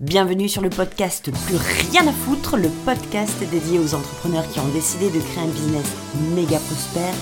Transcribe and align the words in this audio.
Bienvenue 0.00 0.48
sur 0.48 0.60
le 0.60 0.70
podcast 0.70 1.30
Plus 1.46 1.56
rien 1.56 2.04
à 2.08 2.12
foutre, 2.12 2.56
le 2.56 2.68
podcast 2.84 3.38
dédié 3.48 3.78
aux 3.78 3.94
entrepreneurs 3.94 4.48
qui 4.48 4.58
ont 4.58 4.68
décidé 4.68 5.08
de 5.08 5.20
créer 5.20 5.44
un 5.44 5.48
business 5.48 5.86
méga 6.34 6.58
prospère 6.58 7.14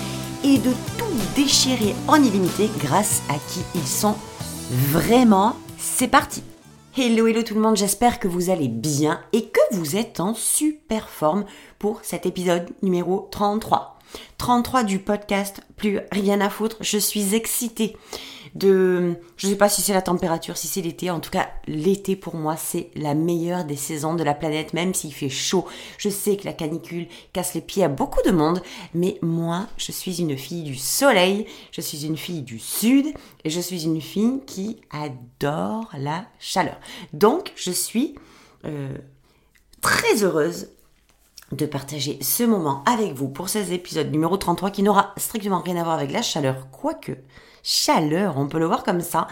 et 0.43 0.57
de 0.57 0.71
tout 0.97 1.05
déchirer 1.35 1.93
en 2.07 2.15
illimité 2.15 2.71
grâce 2.79 3.21
à 3.29 3.35
qui 3.47 3.59
ils 3.75 3.87
sont 3.87 4.15
vraiment. 4.71 5.55
C'est 5.77 6.07
parti 6.07 6.41
Hello 6.97 7.27
hello 7.27 7.43
tout 7.43 7.53
le 7.53 7.61
monde, 7.61 7.77
j'espère 7.77 8.19
que 8.19 8.27
vous 8.27 8.49
allez 8.49 8.69
bien 8.69 9.21
et 9.33 9.49
que 9.49 9.75
vous 9.75 9.95
êtes 9.95 10.19
en 10.19 10.33
super 10.33 11.09
forme 11.09 11.45
pour 11.77 11.99
cet 12.01 12.25
épisode 12.25 12.69
numéro 12.81 13.27
33. 13.29 13.99
33 14.39 14.83
du 14.83 14.97
podcast 14.97 15.61
Plus 15.77 15.99
rien 16.11 16.41
à 16.41 16.49
foutre, 16.49 16.77
je 16.81 16.97
suis 16.97 17.35
excitée 17.35 17.95
de, 18.55 19.15
je 19.35 19.47
sais 19.47 19.55
pas 19.55 19.69
si 19.69 19.81
c'est 19.81 19.93
la 19.93 20.01
température, 20.01 20.57
si 20.57 20.67
c'est 20.67 20.81
l'été, 20.81 21.09
en 21.09 21.19
tout 21.19 21.31
cas 21.31 21.49
l'été 21.67 22.15
pour 22.15 22.35
moi 22.35 22.55
c'est 22.55 22.91
la 22.95 23.15
meilleure 23.15 23.65
des 23.65 23.75
saisons 23.75 24.13
de 24.13 24.23
la 24.23 24.33
planète, 24.33 24.73
même 24.73 24.93
s'il 24.93 25.13
fait 25.13 25.29
chaud. 25.29 25.65
Je 25.97 26.09
sais 26.09 26.37
que 26.37 26.45
la 26.45 26.53
canicule 26.53 27.07
casse 27.33 27.55
les 27.55 27.61
pieds 27.61 27.83
à 27.83 27.87
beaucoup 27.87 28.21
de 28.23 28.31
monde, 28.31 28.61
mais 28.93 29.17
moi 29.21 29.67
je 29.77 29.91
suis 29.91 30.21
une 30.21 30.37
fille 30.37 30.63
du 30.63 30.75
soleil, 30.75 31.47
je 31.71 31.81
suis 31.81 32.05
une 32.05 32.17
fille 32.17 32.43
du 32.43 32.59
sud 32.59 33.07
et 33.43 33.49
je 33.49 33.59
suis 33.59 33.85
une 33.85 34.01
fille 34.01 34.41
qui 34.45 34.81
adore 34.91 35.89
la 35.97 36.25
chaleur. 36.39 36.77
Donc 37.11 37.53
je 37.55 37.71
suis 37.71 38.15
euh, 38.65 38.97
très 39.81 40.23
heureuse 40.23 40.69
de 41.51 41.65
partager 41.65 42.17
ce 42.21 42.43
moment 42.43 42.83
avec 42.85 43.13
vous 43.13 43.29
pour 43.29 43.49
ces 43.49 43.73
épisodes 43.73 44.11
numéro 44.11 44.37
33 44.37 44.71
qui 44.71 44.83
n'aura 44.83 45.13
strictement 45.17 45.59
rien 45.59 45.77
à 45.77 45.83
voir 45.83 45.95
avec 45.95 46.11
la 46.11 46.21
chaleur, 46.21 46.67
quoique 46.71 47.13
chaleur, 47.63 48.35
on 48.37 48.47
peut 48.47 48.59
le 48.59 48.65
voir 48.65 48.83
comme 48.83 49.01
ça, 49.01 49.27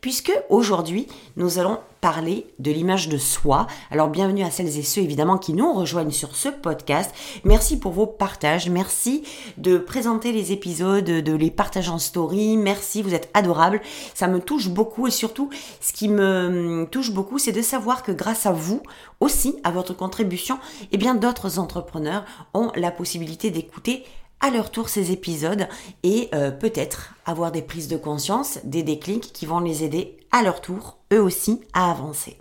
puisque 0.00 0.32
aujourd'hui 0.50 1.06
nous 1.36 1.58
allons 1.58 1.78
parler 2.00 2.46
de 2.58 2.70
l'image 2.70 3.08
de 3.08 3.16
soi. 3.16 3.66
Alors 3.90 4.08
bienvenue 4.08 4.42
à 4.42 4.50
celles 4.50 4.78
et 4.78 4.82
ceux 4.82 5.00
évidemment 5.00 5.38
qui 5.38 5.52
nous 5.52 5.72
rejoignent 5.72 6.10
sur 6.10 6.36
ce 6.36 6.48
podcast. 6.48 7.12
Merci 7.44 7.78
pour 7.78 7.92
vos 7.92 8.06
partages, 8.06 8.68
merci 8.68 9.24
de 9.56 9.78
présenter 9.78 10.32
les 10.32 10.52
épisodes, 10.52 11.04
de 11.04 11.32
les 11.34 11.50
partager 11.50 11.90
en 11.90 11.98
story, 11.98 12.56
merci, 12.56 13.02
vous 13.02 13.14
êtes 13.14 13.30
adorables, 13.34 13.80
ça 14.14 14.28
me 14.28 14.40
touche 14.40 14.68
beaucoup 14.68 15.06
et 15.06 15.12
surtout 15.12 15.48
ce 15.80 15.92
qui 15.92 16.08
me 16.08 16.86
touche 16.90 17.12
beaucoup 17.12 17.38
c'est 17.38 17.52
de 17.52 17.62
savoir 17.62 18.02
que 18.02 18.12
grâce 18.12 18.46
à 18.46 18.52
vous 18.52 18.82
aussi, 19.20 19.56
à 19.64 19.70
votre 19.70 19.94
contribution, 19.94 20.58
eh 20.92 20.98
bien 20.98 21.14
d'autres 21.14 21.58
entrepreneurs 21.58 22.24
ont 22.52 22.70
la 22.74 22.90
possibilité 22.90 23.50
d'écouter 23.50 24.04
à 24.40 24.50
leur 24.50 24.70
tour 24.70 24.88
ces 24.88 25.12
épisodes 25.12 25.68
et 26.02 26.28
euh, 26.34 26.50
peut-être 26.50 27.14
avoir 27.24 27.52
des 27.52 27.62
prises 27.62 27.88
de 27.88 27.96
conscience, 27.96 28.58
des 28.64 28.82
déclics 28.82 29.32
qui 29.32 29.46
vont 29.46 29.60
les 29.60 29.84
aider 29.84 30.18
à 30.30 30.42
leur 30.42 30.60
tour, 30.60 30.98
eux 31.12 31.22
aussi, 31.22 31.60
à 31.72 31.90
avancer. 31.90 32.36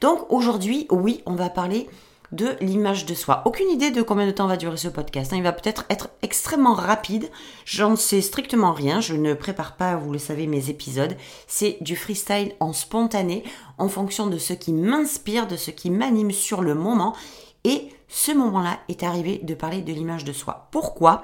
Donc 0.00 0.26
aujourd'hui, 0.30 0.86
oui, 0.90 1.22
on 1.26 1.34
va 1.34 1.48
parler 1.48 1.88
de 2.32 2.50
l'image 2.60 3.06
de 3.06 3.14
soi. 3.14 3.42
Aucune 3.44 3.70
idée 3.70 3.90
de 3.90 4.02
combien 4.02 4.26
de 4.26 4.30
temps 4.30 4.46
va 4.46 4.56
durer 4.56 4.76
ce 4.76 4.88
podcast. 4.88 5.32
Hein. 5.32 5.36
Il 5.36 5.42
va 5.42 5.52
peut-être 5.52 5.84
être 5.90 6.10
extrêmement 6.22 6.74
rapide. 6.74 7.28
J'en 7.64 7.96
sais 7.96 8.20
strictement 8.20 8.72
rien. 8.72 9.00
Je 9.00 9.14
ne 9.14 9.34
prépare 9.34 9.76
pas, 9.76 9.96
vous 9.96 10.12
le 10.12 10.18
savez, 10.18 10.46
mes 10.46 10.70
épisodes. 10.70 11.16
C'est 11.48 11.78
du 11.80 11.96
freestyle 11.96 12.52
en 12.60 12.72
spontané, 12.72 13.42
en 13.78 13.88
fonction 13.88 14.28
de 14.28 14.38
ce 14.38 14.52
qui 14.52 14.72
m'inspire, 14.72 15.48
de 15.48 15.56
ce 15.56 15.70
qui 15.70 15.90
m'anime 15.90 16.30
sur 16.30 16.62
le 16.62 16.74
moment. 16.74 17.16
Et 17.64 17.88
ce 18.08 18.32
moment-là 18.32 18.80
est 18.88 19.02
arrivé 19.02 19.38
de 19.42 19.54
parler 19.54 19.82
de 19.82 19.92
l'image 19.92 20.24
de 20.24 20.32
soi. 20.32 20.68
Pourquoi? 20.72 21.22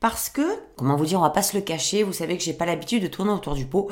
Parce 0.00 0.28
que, 0.28 0.42
comment 0.76 0.96
vous 0.96 1.06
dire, 1.06 1.18
on 1.18 1.22
va 1.22 1.30
pas 1.30 1.42
se 1.42 1.56
le 1.56 1.62
cacher, 1.62 2.02
vous 2.02 2.12
savez 2.12 2.36
que 2.36 2.44
j'ai 2.44 2.52
pas 2.52 2.66
l'habitude 2.66 3.02
de 3.02 3.08
tourner 3.08 3.32
autour 3.32 3.54
du 3.54 3.66
pot. 3.66 3.90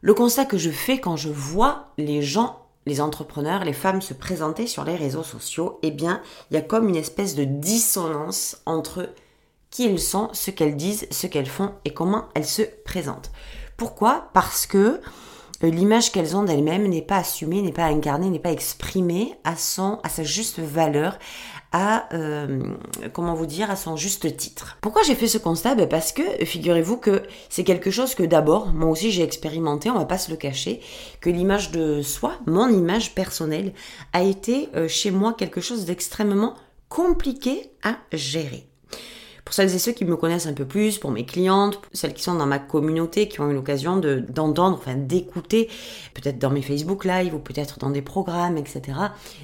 Le 0.00 0.14
constat 0.14 0.44
que 0.44 0.58
je 0.58 0.70
fais 0.70 0.98
quand 0.98 1.16
je 1.16 1.28
vois 1.28 1.92
les 1.96 2.22
gens, 2.22 2.66
les 2.86 3.00
entrepreneurs, 3.00 3.64
les 3.64 3.72
femmes 3.72 4.02
se 4.02 4.14
présenter 4.14 4.66
sur 4.66 4.84
les 4.84 4.96
réseaux 4.96 5.22
sociaux, 5.22 5.78
eh 5.82 5.90
bien, 5.90 6.20
il 6.50 6.54
y 6.54 6.56
a 6.58 6.62
comme 6.62 6.88
une 6.88 6.96
espèce 6.96 7.34
de 7.34 7.44
dissonance 7.44 8.58
entre 8.66 9.08
qui 9.70 9.86
elles 9.86 10.00
sont, 10.00 10.28
ce 10.32 10.50
qu'elles 10.50 10.76
disent, 10.76 11.06
ce 11.10 11.26
qu'elles 11.26 11.46
font 11.46 11.72
et 11.84 11.94
comment 11.94 12.26
elles 12.34 12.46
se 12.46 12.62
présentent. 12.84 13.30
Pourquoi? 13.76 14.28
Parce 14.32 14.66
que 14.66 15.00
l'image 15.62 16.12
qu'elles 16.12 16.36
ont 16.36 16.42
d'elles-mêmes 16.42 16.86
n'est 16.88 17.02
pas 17.02 17.18
assumée, 17.18 17.62
n'est 17.62 17.72
pas 17.72 17.84
incarnée, 17.84 18.30
n'est 18.30 18.38
pas 18.38 18.52
exprimée 18.52 19.34
à 19.44 19.56
son, 19.56 20.00
à 20.02 20.08
sa 20.08 20.22
juste 20.22 20.58
valeur, 20.58 21.18
à 21.72 22.08
euh, 22.14 22.60
comment 23.12 23.34
vous 23.34 23.46
dire, 23.46 23.70
à 23.70 23.76
son 23.76 23.96
juste 23.96 24.36
titre. 24.36 24.78
Pourquoi 24.80 25.02
j'ai 25.02 25.14
fait 25.14 25.26
ce 25.26 25.38
constat? 25.38 25.74
Ben 25.74 25.88
Parce 25.88 26.12
que 26.12 26.22
figurez-vous 26.44 26.96
que 26.96 27.22
c'est 27.50 27.64
quelque 27.64 27.90
chose 27.90 28.14
que 28.14 28.22
d'abord, 28.22 28.68
moi 28.72 28.90
aussi 28.90 29.10
j'ai 29.10 29.22
expérimenté, 29.22 29.90
on 29.90 29.98
va 29.98 30.04
pas 30.04 30.18
se 30.18 30.30
le 30.30 30.36
cacher, 30.36 30.80
que 31.20 31.30
l'image 31.30 31.72
de 31.72 32.00
soi, 32.00 32.34
mon 32.46 32.68
image 32.68 33.14
personnelle, 33.14 33.72
a 34.12 34.22
été 34.22 34.68
euh, 34.76 34.86
chez 34.88 35.10
moi 35.10 35.34
quelque 35.34 35.60
chose 35.60 35.84
d'extrêmement 35.84 36.54
compliqué 36.88 37.70
à 37.82 37.96
gérer. 38.12 38.68
Pour 39.44 39.54
celles 39.54 39.74
et 39.74 39.78
ceux 39.78 39.92
qui 39.92 40.04
me 40.06 40.16
connaissent 40.16 40.46
un 40.46 40.54
peu 40.54 40.64
plus, 40.64 40.98
pour 40.98 41.10
mes 41.10 41.26
clientes, 41.26 41.78
celles 41.92 42.14
qui 42.14 42.22
sont 42.22 42.34
dans 42.34 42.46
ma 42.46 42.58
communauté, 42.58 43.28
qui 43.28 43.40
ont 43.40 43.50
eu 43.50 43.54
l'occasion 43.54 43.96
d'entendre, 43.96 44.78
enfin 44.78 44.94
d'écouter, 44.94 45.68
peut-être 46.14 46.38
dans 46.38 46.50
mes 46.50 46.62
Facebook 46.62 47.04
Live 47.04 47.34
ou 47.34 47.38
peut-être 47.38 47.78
dans 47.78 47.90
des 47.90 48.00
programmes, 48.00 48.56
etc., 48.56 48.98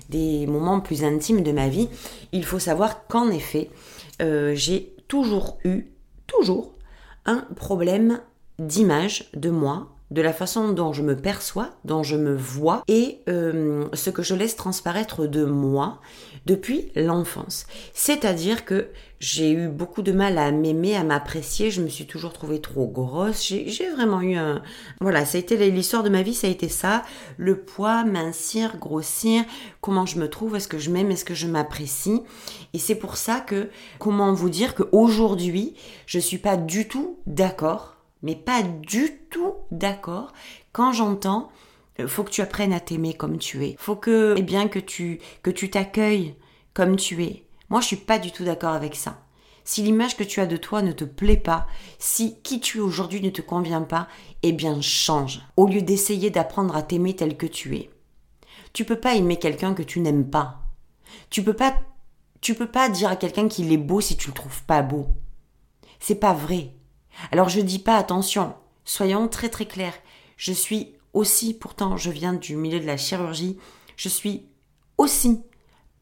des 0.09 0.47
moments 0.47 0.81
plus 0.81 1.05
intimes 1.05 1.43
de 1.43 1.53
ma 1.53 1.69
vie, 1.69 1.89
il 2.33 2.45
faut 2.45 2.59
savoir 2.59 3.07
qu'en 3.09 3.31
effet, 3.31 3.69
euh, 4.23 4.55
j'ai 4.55 4.95
toujours 5.07 5.59
eu, 5.65 5.87
toujours, 6.27 6.73
un 7.27 7.47
problème 7.55 8.21
d'image 8.59 9.31
de 9.35 9.51
moi, 9.51 9.89
de 10.11 10.23
la 10.23 10.33
façon 10.33 10.73
dont 10.73 10.93
je 10.93 11.03
me 11.03 11.17
perçois, 11.17 11.71
dont 11.85 12.03
je 12.03 12.17
me 12.17 12.35
vois 12.35 12.83
et 12.89 13.21
euh, 13.29 13.87
ce 13.93 14.11
que 14.11 14.23
je 14.23 14.35
laisse 14.35 14.57
transparaître 14.57 15.27
de 15.27 15.45
moi 15.45 16.01
depuis 16.47 16.91
l'enfance. 16.97 17.67
C'est-à-dire 17.95 18.65
que 18.65 18.89
j'ai 19.21 19.53
eu 19.53 19.69
beaucoup 19.69 20.01
de 20.01 20.13
mal 20.13 20.39
à 20.39 20.51
m'aimer, 20.51 20.97
à 20.97 21.05
m'apprécier, 21.05 21.71
je 21.71 21.83
me 21.83 21.89
suis 21.89 22.07
toujours 22.07 22.33
trouvée 22.33 22.61
trop 22.61 22.87
grosse, 22.87 23.47
j'ai 23.47 23.91
vraiment 23.91 24.23
eu 24.23 24.35
un... 24.35 24.63
Voilà, 25.01 25.27
ça 25.27 25.37
a 25.37 25.41
été 25.41 25.71
l'histoire 25.71 26.03
de 26.03 26.09
ma 26.09 26.23
vie, 26.23 26.33
ça 26.33 26.47
a 26.47 26.51
été 26.51 26.69
ça, 26.69 27.03
le 27.37 27.59
poids, 27.61 28.03
mincir, 28.05 28.79
grossir, 28.79 29.45
comment 29.83 30.07
je 30.07 30.19
me 30.19 30.29
trouve, 30.29 30.57
est-ce 30.57 30.69
que 30.69 30.79
je 30.79 30.91
m'aime, 30.91 31.11
est-ce 31.11 31.27
que 31.27 31.35
je 31.35 31.47
m'apprécie. 31.47 32.23
Et 32.73 32.79
c'est 32.79 32.95
pour 32.95 33.19
ça 33.19 33.41
que, 33.41 33.69
comment 33.99 34.33
vous 34.33 34.51
dire 34.51 34.75
qu'aujourd'hui, 34.75 35.75
je 36.07 36.19
suis 36.19 36.39
pas 36.39 36.57
du 36.57 36.89
tout 36.89 37.19
d'accord 37.27 38.00
mais 38.23 38.37
pas 38.37 38.63
du 38.63 39.11
tout 39.31 39.55
d'accord 39.71 40.33
quand 40.73 40.93
j'entends 40.93 41.51
euh, 42.01 42.09
faut 42.09 42.25
que 42.25 42.31
tu 42.31 42.41
apprennes 42.41 42.73
à 42.73 42.81
t'aimer 42.81 43.15
comme 43.15 43.39
tu 43.39 43.65
es. 43.65 43.77
Faut 43.79 43.97
que 43.97 44.35
eh 44.37 44.43
bien 44.43 44.69
que 44.69 44.79
tu 44.79 45.21
que 45.43 45.51
tu 45.51 45.71
t'accueilles 45.71 46.35
comme 46.75 46.97
tu 46.97 47.23
es. 47.25 47.45
Moi, 47.69 47.81
je 47.81 47.87
suis 47.87 47.97
pas 47.97 48.19
du 48.19 48.33
tout 48.33 48.45
d'accord 48.45 48.75
avec 48.75 48.97
ça. 48.97 49.23
Si 49.65 49.83
l'image 49.83 50.17
que 50.17 50.25
tu 50.25 50.41
as 50.41 50.47
de 50.47 50.57
toi 50.57 50.83
ne 50.83 50.93
te 50.93 51.05
plaît 51.05 51.37
pas, 51.37 51.67
si 51.99 52.41
qui 52.43 52.61
tu 52.61 52.79
es 52.79 52.81
aujourd'hui 52.81 53.21
ne 53.21 53.31
te 53.31 53.43
convient 53.43 53.83
pas, 53.83 54.09
eh 54.43 54.53
bien 54.53 54.81
change. 54.81 55.43
Au 55.57 55.67
lieu 55.67 55.83
d'essayer 55.83 56.31
d'apprendre 56.31 56.75
à 56.75 56.83
t'aimer 56.83 57.15
tel 57.15 57.37
que 57.37 57.47
tu 57.47 57.77
es. 57.77 57.91
Tu 58.73 58.85
peux 58.85 58.99
pas 58.99 59.15
aimer 59.15 59.37
quelqu'un 59.37 59.75
que 59.75 59.83
tu 59.83 60.01
n'aimes 60.01 60.29
pas. 60.29 60.63
Tu 61.29 61.43
peux 61.43 61.55
pas 61.55 61.75
tu 62.41 62.55
peux 62.55 62.67
pas 62.67 62.89
dire 62.89 63.11
à 63.11 63.17
quelqu'un 63.17 63.49
qu'il 63.49 63.71
est 63.71 63.77
beau 63.77 64.01
si 64.01 64.17
tu 64.17 64.29
le 64.29 64.35
trouves 64.35 64.65
pas 64.65 64.81
beau. 64.81 65.09
C'est 65.99 66.15
pas 66.15 66.33
vrai. 66.33 66.73
Alors 67.33 67.49
je 67.49 67.61
dis 67.61 67.79
pas 67.79 67.97
attention, 67.97 68.55
soyons 68.85 69.29
très 69.29 69.49
très 69.49 69.67
clairs. 69.67 69.95
Je 70.37 70.53
suis 70.53 70.95
aussi, 71.13 71.55
pourtant 71.55 71.97
je 71.97 72.11
viens 72.11 72.33
du 72.33 72.57
milieu 72.57 72.81
de 72.81 72.87
la 72.87 72.97
chirurgie, 72.97 73.59
je 73.97 74.09
suis 74.09 74.47
aussi 74.99 75.43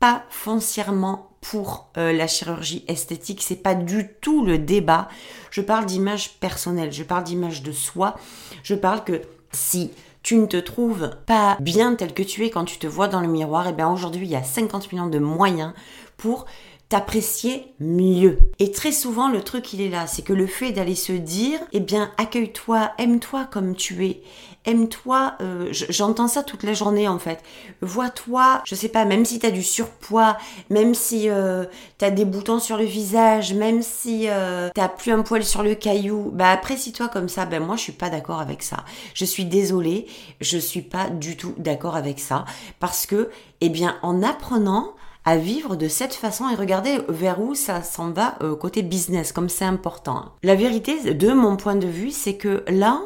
pas 0.01 0.25
foncièrement 0.31 1.29
pour 1.41 1.91
euh, 1.97 2.12
la 2.12 2.27
chirurgie 2.27 2.84
esthétique, 2.89 3.43
c'est 3.43 3.56
pas 3.56 3.75
du 3.75 4.11
tout 4.21 4.45
le 4.45 4.59
débat. 4.59 5.09
Je 5.51 5.61
parle 5.61 5.87
d'image 5.87 6.39
personnelle, 6.41 6.93
je 6.93 7.05
parle 7.05 7.25
d'image 7.25 7.62
de 7.62 7.73
soi, 7.73 8.17
je 8.62 8.75
parle 8.75 9.05
que 9.05 9.23
si 9.53 9.91
tu 10.23 10.37
ne 10.37 10.47
te 10.47 10.56
trouves 10.56 11.17
pas 11.26 11.56
bien 11.61 11.94
tel 11.94 12.12
que 12.12 12.23
tu 12.23 12.44
es 12.44 12.50
quand 12.50 12.65
tu 12.65 12.79
te 12.79 12.87
vois 12.87 13.09
dans 13.09 13.20
le 13.20 13.29
miroir, 13.29 13.67
et 13.67 13.70
eh 13.70 13.73
bien 13.73 13.88
aujourd'hui 13.88 14.26
il 14.26 14.31
y 14.31 14.37
a 14.37 14.43
50 14.43 14.93
millions 14.93 15.06
de 15.06 15.19
moyens 15.19 15.73
pour 16.17 16.47
t'apprécier 16.88 17.75
mieux. 17.81 18.38
Et 18.58 18.73
très 18.73 18.93
souvent, 18.93 19.29
le 19.29 19.43
truc, 19.43 19.73
il 19.73 19.81
est 19.81 19.90
là, 19.90 20.06
c'est 20.06 20.23
que 20.23 20.32
le 20.32 20.46
fait 20.46 20.73
d'aller 20.73 20.94
se 20.94 21.12
dire, 21.12 21.61
eh 21.73 21.81
bien, 21.81 22.11
accueille-toi, 22.17 22.93
aime-toi 22.99 23.46
comme 23.50 23.75
tu 23.75 24.06
es, 24.06 24.23
aime-toi, 24.64 25.35
euh, 25.40 25.69
j'entends 25.70 26.29
ça 26.29 26.43
toute 26.43 26.62
la 26.62 26.75
journée 26.75 27.08
en 27.08 27.19
fait. 27.19 27.43
Vois-toi, 27.81 28.62
je 28.67 28.75
sais 28.75 28.88
pas, 28.88 29.05
même 29.05 29.25
si 29.25 29.38
t'as 29.38 29.50
du 29.50 29.62
surpoids, 29.62 30.37
même 30.69 30.94
si 30.94 31.29
euh, 31.29 31.64
t'as 31.96 32.11
des 32.11 32.25
boutons 32.25 32.58
sur 32.58 32.76
le 32.76 32.85
visage, 32.85 33.55
même 33.55 33.82
si 33.82 34.26
euh, 34.29 34.69
t'as 34.75 34.88
plus 34.88 35.12
un 35.12 35.23
poil 35.23 35.44
sur 35.44 35.62
le 35.62 35.75
caillou, 35.75 36.31
bah 36.32 36.50
apprécie-toi 36.50 37.08
comme 37.08 37.29
ça. 37.29 37.46
Ben 37.46 37.62
moi, 37.62 37.76
je 37.76 37.82
suis 37.82 37.93
pas 37.93 38.11
d'accord 38.11 38.41
avec 38.41 38.62
ça. 38.62 38.84
Je 39.14 39.25
suis 39.25 39.44
désolée, 39.44 40.06
je 40.41 40.58
suis 40.58 40.82
pas 40.82 41.08
du 41.08 41.37
tout 41.37 41.55
d'accord 41.58 41.96
avec 41.96 42.19
ça 42.19 42.44
parce 42.81 43.06
que, 43.06 43.31
eh 43.61 43.69
bien, 43.70 43.96
en 44.02 44.23
apprenant 44.23 44.94
à 45.29 45.37
vivre 45.37 45.77
de 45.77 45.89
cette 45.89 46.15
façon 46.15 46.49
et 46.49 46.55
regarder 46.55 47.01
vers 47.07 47.39
où 47.39 47.55
ça 47.55 47.83
s'en 47.83 48.13
va 48.13 48.39
euh, 48.41 48.57
côté 48.57 48.81
business, 48.81 49.31
comme 49.31 49.51
c'est 49.51 49.67
important. 49.67 50.33
La 50.43 50.55
vérité, 50.55 51.13
de 51.13 51.33
mon 51.35 51.59
point 51.59 51.75
de 51.75 51.87
vue, 51.87 52.13
c'est 52.13 52.39
que 52.39 52.65
là, 52.67 53.03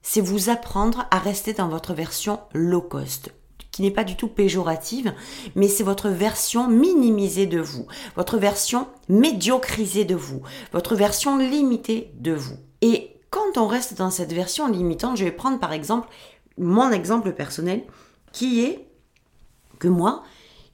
c'est 0.00 0.20
vous 0.20 0.48
apprendre 0.48 1.08
à 1.10 1.18
rester 1.18 1.52
dans 1.52 1.66
votre 1.66 1.92
version 1.92 2.38
low 2.54 2.80
cost, 2.80 3.30
qui 3.72 3.82
n'est 3.82 3.90
pas 3.90 4.04
du 4.04 4.14
tout 4.14 4.28
péjorative, 4.28 5.12
mais 5.56 5.66
c'est 5.66 5.82
votre 5.82 6.08
version 6.08 6.68
minimisée 6.68 7.46
de 7.46 7.60
vous, 7.60 7.88
votre 8.14 8.38
version 8.38 8.86
médiocrisée 9.08 10.04
de 10.04 10.14
vous, 10.14 10.42
votre 10.72 10.94
version 10.94 11.36
limitée 11.36 12.12
de 12.14 12.32
vous. 12.32 12.58
Et 12.80 13.16
quand 13.30 13.56
on 13.56 13.66
reste 13.66 13.94
dans 13.94 14.12
cette 14.12 14.32
version 14.32 14.68
limitante, 14.68 15.16
je 15.16 15.24
vais 15.24 15.32
prendre 15.32 15.58
par 15.58 15.72
exemple 15.72 16.06
mon 16.58 16.92
exemple 16.92 17.32
personnel 17.32 17.82
qui 18.30 18.60
est 18.60 18.86
que 19.80 19.88
moi, 19.88 20.22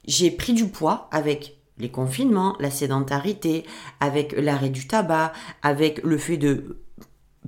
j'ai 0.07 0.31
pris 0.31 0.53
du 0.53 0.67
poids 0.67 1.07
avec 1.11 1.57
les 1.77 1.91
confinements, 1.91 2.55
la 2.59 2.71
sédentarité, 2.71 3.65
avec 3.99 4.33
l'arrêt 4.37 4.69
du 4.69 4.87
tabac, 4.87 5.33
avec 5.61 6.01
le 6.03 6.17
fait 6.17 6.37
de 6.37 6.81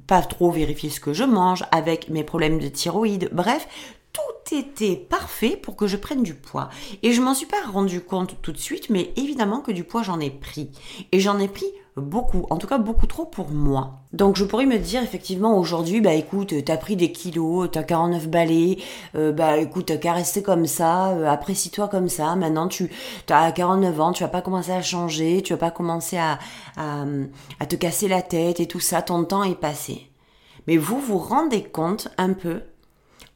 pas 0.07 0.21
trop 0.21 0.51
vérifier 0.51 0.89
ce 0.89 0.99
que 0.99 1.13
je 1.13 1.23
mange, 1.23 1.65
avec 1.71 2.09
mes 2.09 2.23
problèmes 2.23 2.59
de 2.59 2.67
thyroïde, 2.67 3.29
bref, 3.31 3.67
tout 4.13 4.55
était 4.55 4.95
parfait 4.95 5.57
pour 5.57 5.75
que 5.75 5.87
je 5.87 5.97
prenne 5.97 6.23
du 6.23 6.33
poids. 6.33 6.69
Et 7.03 7.11
je 7.11 7.21
m'en 7.21 7.33
suis 7.33 7.45
pas 7.45 7.61
rendu 7.71 8.01
compte 8.01 8.41
tout 8.41 8.51
de 8.51 8.57
suite, 8.57 8.89
mais 8.89 9.13
évidemment 9.15 9.61
que 9.61 9.71
du 9.71 9.83
poids 9.83 10.03
j'en 10.03 10.19
ai 10.19 10.29
pris. 10.29 10.71
Et 11.11 11.19
j'en 11.19 11.39
ai 11.39 11.47
pris 11.47 11.67
beaucoup, 11.95 12.45
en 12.49 12.57
tout 12.57 12.67
cas 12.67 12.77
beaucoup 12.77 13.07
trop 13.07 13.25
pour 13.25 13.49
moi. 13.49 14.01
Donc 14.13 14.35
je 14.37 14.45
pourrais 14.45 14.65
me 14.65 14.77
dire 14.77 15.03
effectivement 15.03 15.57
aujourd'hui, 15.57 16.01
bah 16.01 16.13
écoute, 16.13 16.53
t'as 16.65 16.77
pris 16.77 16.95
des 16.95 17.11
kilos, 17.11 17.69
t'as 17.71 17.83
49 17.83 18.27
balais, 18.27 18.77
euh, 19.15 19.31
bah 19.31 19.57
écoute, 19.57 19.87
t'as 19.87 19.97
qu'à 19.97 20.15
comme 20.43 20.65
ça, 20.65 21.09
euh, 21.09 21.27
apprécie-toi 21.27 21.87
comme 21.87 22.09
ça, 22.09 22.35
maintenant 22.35 22.67
tu 22.67 22.89
as 23.29 23.51
49 23.51 24.01
ans, 24.01 24.11
tu 24.13 24.23
vas 24.23 24.29
pas 24.29 24.41
commencer 24.41 24.71
à 24.71 24.81
changer, 24.81 25.41
tu 25.43 25.53
vas 25.53 25.59
pas 25.59 25.71
commencer 25.71 26.17
à, 26.17 26.39
à, 26.77 27.05
à 27.59 27.65
te 27.65 27.75
casser 27.75 28.07
la 28.07 28.21
tête 28.21 28.59
et 28.59 28.67
tout 28.67 28.79
ça, 28.79 29.01
ton 29.01 29.23
temps 29.23 29.43
est 29.43 29.59
passé. 29.59 30.09
Mais 30.67 30.77
vous 30.77 30.99
vous 30.99 31.17
rendez 31.17 31.63
compte 31.63 32.09
un 32.17 32.33
peu, 32.33 32.61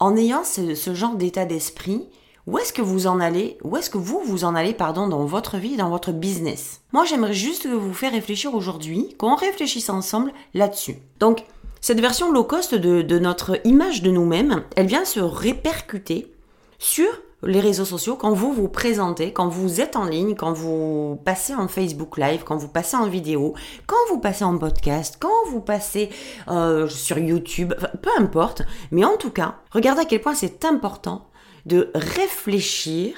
en 0.03 0.17
ayant 0.17 0.43
ce, 0.43 0.93
genre 0.93 1.15
d'état 1.15 1.45
d'esprit, 1.45 2.09
où 2.45 2.57
est-ce 2.57 2.73
que 2.73 2.81
vous 2.81 3.07
en 3.07 3.21
allez 3.21 3.57
Où 3.63 3.77
est-ce 3.77 3.89
que 3.89 3.97
vous 3.97 4.19
vous 4.25 4.43
en 4.43 4.53
allez 4.53 4.73
pardon 4.73 5.07
dans 5.07 5.23
votre 5.23 5.55
vie, 5.55 5.77
dans 5.77 5.89
votre 5.89 6.11
business? 6.11 6.81
Moi, 6.91 7.05
j'aimerais 7.05 7.33
juste 7.33 7.67
vous 7.67 7.93
faire 7.93 8.11
réfléchir 8.11 8.53
aujourd'hui, 8.53 9.15
qu'on 9.17 9.35
réfléchisse 9.35 9.89
ensemble 9.89 10.33
là-dessus. 10.53 10.97
Donc, 11.21 11.45
cette 11.79 12.01
version 12.01 12.33
low 12.33 12.43
cost 12.43 12.75
de 12.75 13.19
notre 13.19 13.65
image 13.65 14.01
de 14.01 14.11
nous-mêmes, 14.11 14.63
elle 14.75 14.87
vient 14.87 15.05
se 15.05 15.21
répercuter 15.21 16.33
sur 16.79 17.07
les 17.45 17.59
réseaux 17.59 17.85
sociaux 17.85 18.15
quand 18.15 18.33
vous 18.33 18.53
vous 18.53 18.67
présentez, 18.67 19.33
quand 19.33 19.47
vous 19.47 19.81
êtes 19.81 19.95
en 19.95 20.05
ligne, 20.05 20.35
quand 20.35 20.53
vous 20.53 21.19
passez 21.25 21.53
en 21.53 21.67
Facebook 21.67 22.17
Live, 22.17 22.43
quand 22.45 22.57
vous 22.57 22.67
passez 22.67 22.97
en 22.97 23.07
vidéo, 23.07 23.53
quand 23.87 23.95
vous 24.09 24.19
passez 24.19 24.43
en 24.43 24.57
podcast, 24.57 25.17
quand 25.19 25.49
vous 25.49 25.61
passez 25.61 26.09
euh, 26.47 26.87
sur 26.87 27.17
YouTube, 27.17 27.73
peu 28.01 28.09
importe. 28.17 28.63
Mais 28.91 29.03
en 29.03 29.17
tout 29.17 29.31
cas, 29.31 29.55
regardez 29.71 30.01
à 30.01 30.05
quel 30.05 30.21
point 30.21 30.35
c'est 30.35 30.65
important 30.65 31.27
de 31.65 31.91
réfléchir 31.95 33.15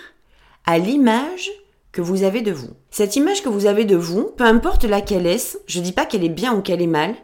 à 0.65 0.77
l'image 0.77 1.49
que 1.91 2.01
vous 2.01 2.23
avez 2.23 2.41
de 2.41 2.51
vous. 2.51 2.71
Cette 2.91 3.15
image 3.15 3.41
que 3.41 3.49
vous 3.49 3.65
avez 3.65 3.85
de 3.85 3.95
vous, 3.95 4.31
peu 4.35 4.43
importe 4.43 4.83
laquelle 4.83 5.27
est, 5.27 5.57
je 5.65 5.79
dis 5.79 5.93
pas 5.93 6.05
qu'elle 6.05 6.25
est 6.25 6.29
bien 6.29 6.53
ou 6.53 6.61
qu'elle 6.61 6.81
est 6.81 6.87
mal, 6.87 7.15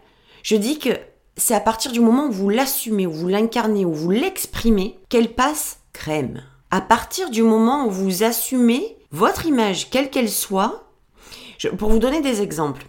je 0.44 0.56
dis 0.56 0.80
que 0.80 0.92
c'est 1.38 1.56
à 1.56 1.59
partir 1.59 1.92
du 1.92 2.00
moment 2.00 2.27
où 2.27 2.31
vous 2.31 2.50
l'assumez, 2.50 3.07
où 3.07 3.12
vous 3.12 3.27
l'incarnez, 3.27 3.86
où 3.86 3.94
vous 3.94 4.12
l'exprimez, 4.12 5.00
qu'elle 5.09 5.33
passe 5.33 5.80
crème. 5.94 6.42
À 6.73 6.79
partir 6.79 7.29
du 7.29 7.44
moment 7.44 7.85
où 7.85 7.91
vous 7.91 8.23
assumez 8.23 8.97
votre 9.12 9.45
image, 9.45 9.89
quelle 9.89 10.09
qu'elle 10.09 10.29
soit, 10.29 10.85
pour 11.77 11.89
vous 11.89 12.00
donner 12.00 12.21
des 12.21 12.41
exemples, 12.41 12.85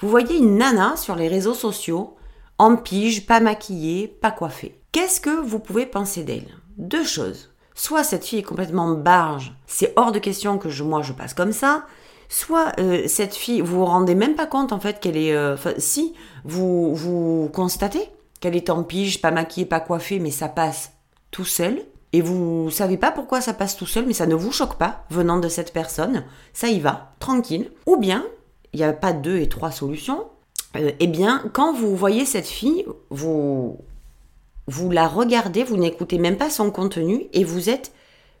vous 0.00 0.08
voyez 0.08 0.36
une 0.36 0.58
nana 0.58 0.96
sur 0.96 1.14
les 1.14 1.28
réseaux 1.28 1.54
sociaux, 1.54 2.16
en 2.58 2.74
pige, 2.74 3.26
pas 3.26 3.38
maquillée, 3.38 4.08
pas 4.08 4.32
coiffée. 4.32 4.80
Qu'est-ce 4.90 5.20
que 5.20 5.30
vous 5.30 5.60
pouvez 5.60 5.86
penser 5.86 6.24
d'elle? 6.24 6.48
Deux 6.76 7.04
choses. 7.04 7.52
Soit 7.76 8.02
cette 8.02 8.24
fille 8.24 8.40
est 8.40 8.42
complètement 8.42 8.90
barge, 8.90 9.54
c'est 9.68 9.92
hors 9.94 10.10
de 10.10 10.18
question 10.18 10.58
que 10.58 10.68
je, 10.68 10.82
moi 10.82 11.02
je 11.02 11.12
passe 11.12 11.32
comme 11.32 11.52
ça, 11.52 11.86
soit 12.28 12.72
euh, 12.80 13.06
cette 13.06 13.36
fille, 13.36 13.60
vous 13.60 13.78
vous 13.78 13.86
rendez 13.86 14.16
même 14.16 14.34
pas 14.34 14.46
compte 14.46 14.72
en 14.72 14.80
fait 14.80 14.98
qu'elle 14.98 15.16
est, 15.16 15.36
euh, 15.36 15.56
si 15.78 16.14
vous 16.44 16.96
vous 16.96 17.48
constatez 17.54 18.08
qu'elle 18.40 18.56
est 18.56 18.70
en 18.70 18.82
pige, 18.82 19.20
pas 19.20 19.30
maquillée, 19.30 19.66
pas 19.66 19.78
coiffée, 19.78 20.18
mais 20.18 20.32
ça 20.32 20.48
passe 20.48 20.90
tout 21.30 21.44
seul, 21.44 21.84
et 22.12 22.20
vous 22.20 22.70
savez 22.70 22.96
pas 22.96 23.12
pourquoi 23.12 23.40
ça 23.40 23.54
passe 23.54 23.76
tout 23.76 23.86
seul, 23.86 24.06
mais 24.06 24.12
ça 24.12 24.26
ne 24.26 24.34
vous 24.34 24.52
choque 24.52 24.76
pas 24.76 25.04
venant 25.10 25.38
de 25.38 25.48
cette 25.48 25.72
personne, 25.72 26.24
ça 26.52 26.68
y 26.68 26.80
va, 26.80 27.14
tranquille. 27.20 27.70
Ou 27.86 27.96
bien, 27.96 28.26
il 28.72 28.78
n'y 28.78 28.84
a 28.84 28.92
pas 28.92 29.12
deux 29.12 29.38
et 29.38 29.48
trois 29.48 29.70
solutions. 29.70 30.26
Euh, 30.76 30.92
eh 30.98 31.06
bien, 31.06 31.44
quand 31.52 31.72
vous 31.72 31.96
voyez 31.96 32.24
cette 32.24 32.46
fille, 32.46 32.84
vous 33.10 33.78
vous 34.66 34.90
la 34.90 35.08
regardez, 35.08 35.64
vous 35.64 35.76
n'écoutez 35.76 36.18
même 36.18 36.36
pas 36.36 36.50
son 36.50 36.70
contenu 36.70 37.26
et 37.32 37.44
vous 37.44 37.70
êtes 37.70 37.92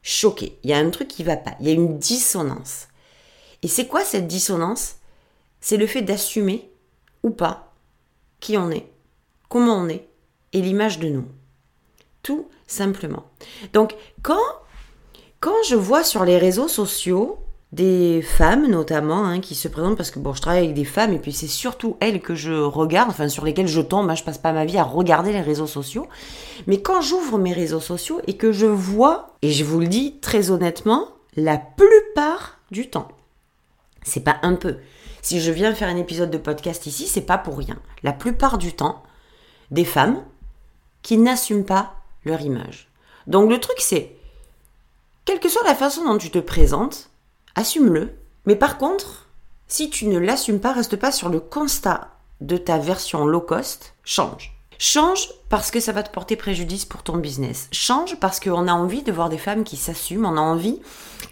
choqué. 0.02 0.58
Il 0.62 0.70
y 0.70 0.72
a 0.72 0.78
un 0.78 0.90
truc 0.90 1.08
qui 1.08 1.24
va 1.24 1.36
pas, 1.36 1.54
il 1.60 1.66
y 1.66 1.70
a 1.70 1.74
une 1.74 1.98
dissonance. 1.98 2.88
Et 3.62 3.68
c'est 3.68 3.86
quoi 3.86 4.04
cette 4.04 4.26
dissonance? 4.26 4.96
C'est 5.60 5.76
le 5.76 5.86
fait 5.86 6.02
d'assumer 6.02 6.70
ou 7.22 7.30
pas 7.30 7.74
qui 8.38 8.56
on 8.56 8.70
est, 8.70 8.86
comment 9.48 9.76
on 9.76 9.88
est 9.88 10.08
et 10.52 10.62
l'image 10.62 10.98
de 10.98 11.08
nous. 11.08 11.26
Tout 12.22 12.48
simplement. 12.66 13.24
Donc 13.72 13.94
quand 14.22 14.38
quand 15.40 15.62
je 15.66 15.74
vois 15.74 16.04
sur 16.04 16.24
les 16.24 16.36
réseaux 16.36 16.68
sociaux 16.68 17.38
des 17.72 18.20
femmes 18.20 18.66
notamment 18.66 19.24
hein, 19.24 19.40
qui 19.40 19.54
se 19.54 19.68
présentent 19.68 19.96
parce 19.96 20.10
que 20.10 20.18
bon 20.18 20.34
je 20.34 20.42
travaille 20.42 20.64
avec 20.64 20.74
des 20.74 20.84
femmes 20.84 21.12
et 21.12 21.18
puis 21.18 21.32
c'est 21.32 21.46
surtout 21.46 21.96
elles 22.00 22.20
que 22.20 22.34
je 22.34 22.52
regarde 22.52 23.08
enfin 23.08 23.28
sur 23.28 23.44
lesquelles 23.44 23.68
je 23.68 23.80
tombe 23.80 24.10
hein, 24.10 24.16
je 24.16 24.24
passe 24.24 24.38
pas 24.38 24.52
ma 24.52 24.64
vie 24.64 24.76
à 24.76 24.82
regarder 24.82 25.32
les 25.32 25.40
réseaux 25.40 25.68
sociaux. 25.68 26.08
Mais 26.66 26.82
quand 26.82 27.00
j'ouvre 27.00 27.38
mes 27.38 27.52
réseaux 27.52 27.80
sociaux 27.80 28.20
et 28.26 28.36
que 28.36 28.52
je 28.52 28.66
vois 28.66 29.36
et 29.42 29.50
je 29.50 29.64
vous 29.64 29.80
le 29.80 29.86
dis 29.86 30.18
très 30.20 30.50
honnêtement 30.50 31.08
la 31.36 31.58
plupart 31.58 32.58
du 32.70 32.90
temps 32.90 33.08
c'est 34.02 34.24
pas 34.24 34.36
un 34.42 34.54
peu. 34.54 34.76
Si 35.22 35.40
je 35.40 35.52
viens 35.52 35.74
faire 35.74 35.88
un 35.88 35.96
épisode 35.96 36.30
de 36.30 36.38
podcast 36.38 36.86
ici 36.86 37.06
c'est 37.06 37.20
pas 37.20 37.38
pour 37.38 37.56
rien. 37.56 37.76
La 38.02 38.12
plupart 38.12 38.58
du 38.58 38.72
temps 38.72 39.02
des 39.70 39.84
femmes 39.84 40.22
qui 41.02 41.16
n'assument 41.16 41.64
pas 41.64 41.94
leur 42.24 42.40
image 42.40 42.88
donc 43.26 43.50
le 43.50 43.60
truc 43.60 43.76
c'est 43.78 44.16
quelle 45.24 45.40
que 45.40 45.48
soit 45.48 45.64
la 45.64 45.74
façon 45.74 46.04
dont 46.04 46.18
tu 46.18 46.30
te 46.30 46.38
présentes 46.38 47.10
assume-le. 47.54 48.14
Mais 48.46 48.56
par 48.56 48.78
contre, 48.78 49.28
si 49.68 49.90
tu 49.90 50.06
ne 50.06 50.18
l'assumes 50.18 50.60
pas, 50.60 50.72
reste 50.72 50.96
pas 50.96 51.12
sur 51.12 51.28
le 51.28 51.40
constat 51.40 52.08
de 52.40 52.56
ta 52.56 52.78
version 52.78 53.26
low 53.26 53.40
cost, 53.40 53.94
change. 54.02 54.56
Change 54.78 55.28
parce 55.50 55.70
que 55.70 55.78
ça 55.78 55.92
va 55.92 56.02
te 56.02 56.10
porter 56.10 56.36
préjudice 56.36 56.86
pour 56.86 57.02
ton 57.02 57.18
business. 57.18 57.68
Change 57.70 58.18
parce 58.18 58.40
qu'on 58.40 58.66
a 58.66 58.72
envie 58.72 59.02
de 59.02 59.12
voir 59.12 59.28
des 59.28 59.36
femmes 59.36 59.62
qui 59.62 59.76
s'assument. 59.76 60.24
On 60.24 60.38
a 60.38 60.40
envie, 60.40 60.80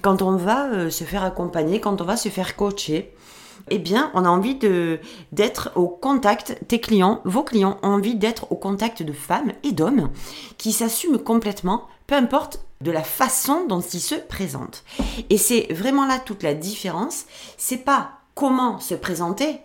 quand 0.02 0.20
on 0.20 0.36
va 0.36 0.66
euh, 0.66 0.90
se 0.90 1.04
faire 1.04 1.24
accompagner, 1.24 1.80
quand 1.80 2.02
on 2.02 2.04
va 2.04 2.18
se 2.18 2.28
faire 2.28 2.56
coacher, 2.56 3.14
eh 3.70 3.78
bien, 3.78 4.10
on 4.14 4.24
a 4.24 4.28
envie 4.28 4.54
de 4.54 5.00
d'être 5.32 5.70
au 5.76 5.88
contact, 5.88 6.58
tes 6.68 6.80
clients, 6.80 7.20
vos 7.24 7.42
clients 7.42 7.78
ont 7.82 7.88
envie 7.88 8.14
d'être 8.14 8.50
au 8.52 8.56
contact 8.56 9.02
de 9.02 9.12
femmes 9.12 9.52
et 9.62 9.72
d'hommes 9.72 10.10
qui 10.56 10.72
s'assument 10.72 11.18
complètement, 11.18 11.86
peu 12.06 12.14
importe 12.14 12.60
de 12.80 12.90
la 12.90 13.02
façon 13.02 13.66
dont 13.66 13.80
ils 13.80 14.00
se 14.00 14.14
présentent. 14.14 14.84
Et 15.30 15.38
c'est 15.38 15.72
vraiment 15.72 16.06
là 16.06 16.18
toute 16.18 16.42
la 16.42 16.54
différence. 16.54 17.26
C'est 17.56 17.84
pas 17.84 18.12
comment 18.34 18.78
se 18.78 18.94
présenter, 18.94 19.60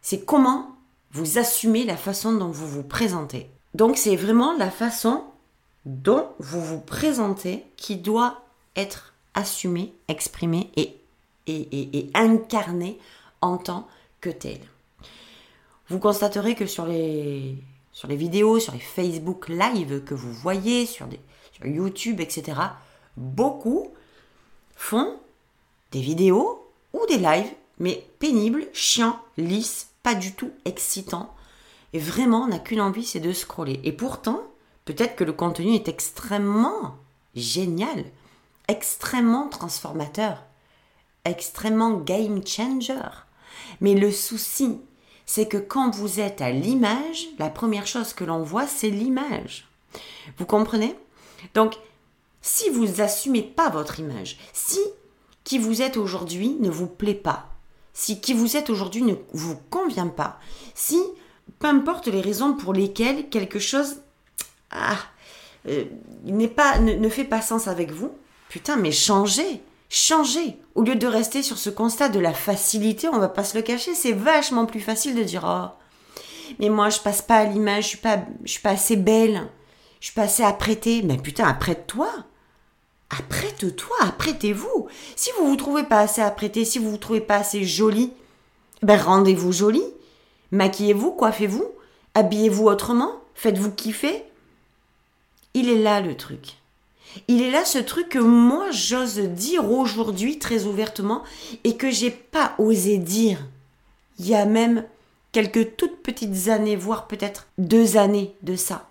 c'est 0.00 0.24
comment 0.24 0.76
vous 1.12 1.38
assumez 1.38 1.84
la 1.84 1.96
façon 1.96 2.32
dont 2.32 2.50
vous 2.50 2.66
vous 2.66 2.82
présentez. 2.82 3.50
Donc 3.74 3.96
c'est 3.96 4.16
vraiment 4.16 4.56
la 4.56 4.70
façon 4.70 5.24
dont 5.84 6.26
vous 6.38 6.62
vous 6.62 6.80
présentez 6.80 7.64
qui 7.76 7.96
doit 7.96 8.42
être 8.74 9.14
assumée, 9.34 9.94
exprimée 10.08 10.70
et, 10.76 11.00
incarnée 12.14 12.98
en 13.46 13.58
tant 13.58 13.88
que 14.20 14.30
telle. 14.30 14.66
Vous 15.88 15.98
constaterez 15.98 16.54
que 16.54 16.66
sur 16.66 16.86
les, 16.86 17.56
sur 17.92 18.08
les 18.08 18.16
vidéos, 18.16 18.58
sur 18.58 18.72
les 18.72 18.80
Facebook 18.80 19.48
Live 19.48 20.02
que 20.04 20.14
vous 20.14 20.32
voyez, 20.32 20.84
sur 20.84 21.06
des, 21.06 21.20
sur 21.52 21.66
YouTube, 21.66 22.20
etc., 22.20 22.58
beaucoup 23.16 23.92
font 24.74 25.18
des 25.92 26.00
vidéos 26.00 26.70
ou 26.92 27.00
des 27.08 27.18
lives, 27.18 27.50
mais 27.78 28.06
pénibles, 28.18 28.66
chiants, 28.72 29.18
lisses, 29.36 29.88
pas 30.02 30.14
du 30.14 30.34
tout 30.34 30.50
excitants. 30.64 31.34
Et 31.92 31.98
vraiment, 31.98 32.42
on 32.42 32.48
n'a 32.48 32.58
qu'une 32.58 32.80
envie, 32.80 33.04
c'est 33.04 33.20
de 33.20 33.32
scroller. 33.32 33.80
Et 33.84 33.92
pourtant, 33.92 34.42
peut-être 34.84 35.16
que 35.16 35.24
le 35.24 35.32
contenu 35.32 35.74
est 35.74 35.88
extrêmement 35.88 36.96
génial, 37.34 38.04
extrêmement 38.68 39.48
transformateur, 39.48 40.42
extrêmement 41.24 41.92
game 41.92 42.46
changer. 42.46 43.25
Mais 43.80 43.94
le 43.94 44.10
souci, 44.10 44.78
c'est 45.24 45.48
que 45.48 45.56
quand 45.56 45.94
vous 45.94 46.20
êtes 46.20 46.40
à 46.40 46.50
l'image, 46.50 47.26
la 47.38 47.48
première 47.48 47.86
chose 47.86 48.12
que 48.12 48.24
l'on 48.24 48.42
voit, 48.42 48.66
c'est 48.66 48.90
l'image. 48.90 49.68
Vous 50.38 50.46
comprenez? 50.46 50.94
Donc, 51.54 51.74
si 52.42 52.70
vous 52.70 52.86
n'assumez 52.86 53.42
pas 53.42 53.68
votre 53.68 54.00
image, 54.00 54.38
si 54.52 54.78
qui 55.44 55.58
vous 55.58 55.82
êtes 55.82 55.96
aujourd'hui 55.96 56.56
ne 56.60 56.70
vous 56.70 56.86
plaît 56.86 57.14
pas, 57.14 57.50
si 57.92 58.20
qui 58.20 58.34
vous 58.34 58.56
êtes 58.56 58.70
aujourd'hui 58.70 59.02
ne 59.02 59.14
vous 59.32 59.56
convient 59.70 60.08
pas, 60.08 60.38
si 60.74 61.00
peu 61.58 61.68
importe 61.68 62.08
les 62.08 62.20
raisons 62.20 62.54
pour 62.54 62.72
lesquelles 62.72 63.28
quelque 63.28 63.58
chose 63.58 64.00
ah, 64.70 64.98
euh, 65.68 65.84
pas, 66.54 66.78
ne, 66.78 67.08
fait 67.08 67.24
pas 67.24 67.40
sens 67.40 67.68
avec 67.68 67.92
vous, 67.92 68.12
Putain, 68.48 68.76
mais 68.76 68.92
changez 68.92 69.60
Changez 69.88 70.58
Au 70.74 70.82
lieu 70.82 70.96
de 70.96 71.06
rester 71.06 71.42
sur 71.42 71.58
ce 71.58 71.70
constat 71.70 72.08
de 72.08 72.18
la 72.18 72.34
facilité, 72.34 73.08
on 73.08 73.18
va 73.18 73.28
pas 73.28 73.44
se 73.44 73.56
le 73.56 73.62
cacher, 73.62 73.94
c'est 73.94 74.12
vachement 74.12 74.66
plus 74.66 74.80
facile 74.80 75.14
de 75.14 75.22
dire 75.22 75.44
Oh, 75.46 75.70
mais 76.58 76.68
moi 76.68 76.90
je 76.90 77.00
passe 77.00 77.22
pas 77.22 77.36
à 77.36 77.44
l'image, 77.44 77.84
je 77.84 77.88
suis 77.90 77.98
pas, 77.98 78.18
je 78.44 78.52
suis 78.52 78.62
pas 78.62 78.70
assez 78.70 78.96
belle, 78.96 79.48
je 80.00 80.06
suis 80.06 80.14
pas 80.14 80.22
assez 80.22 80.42
apprêtée. 80.42 81.02
Mais 81.02 81.18
putain, 81.18 81.46
apprête-toi 81.46 82.08
Apprête-toi, 83.08 83.96
apprêtez-vous 84.02 84.88
Si 85.14 85.30
vous 85.38 85.46
vous 85.46 85.56
trouvez 85.56 85.84
pas 85.84 86.00
assez 86.00 86.20
apprêtée, 86.20 86.64
si 86.64 86.78
vous 86.78 86.90
vous 86.90 86.98
trouvez 86.98 87.20
pas 87.20 87.36
assez 87.36 87.64
jolie, 87.64 88.12
ben 88.82 89.00
rendez-vous 89.00 89.52
jolie. 89.52 89.86
Maquillez-vous, 90.50 91.12
coiffez-vous, 91.12 91.66
habillez-vous 92.14 92.66
autrement, 92.66 93.12
faites-vous 93.34 93.72
kiffer. 93.72 94.24
Il 95.54 95.68
est 95.68 95.78
là 95.78 96.00
le 96.00 96.16
truc. 96.16 96.56
Il 97.28 97.42
est 97.42 97.50
là 97.50 97.64
ce 97.64 97.78
truc 97.78 98.08
que 98.10 98.18
moi 98.18 98.70
j'ose 98.70 99.18
dire 99.18 99.70
aujourd'hui 99.70 100.38
très 100.38 100.64
ouvertement 100.64 101.22
et 101.64 101.76
que 101.76 101.90
j'ai 101.90 102.10
pas 102.10 102.54
osé 102.58 102.98
dire 102.98 103.38
il 104.18 104.28
y 104.28 104.34
a 104.34 104.46
même 104.46 104.84
quelques 105.32 105.76
toutes 105.76 106.02
petites 106.02 106.48
années, 106.48 106.76
voire 106.76 107.06
peut-être 107.06 107.46
deux 107.58 107.96
années 107.96 108.34
de 108.42 108.56
ça. 108.56 108.88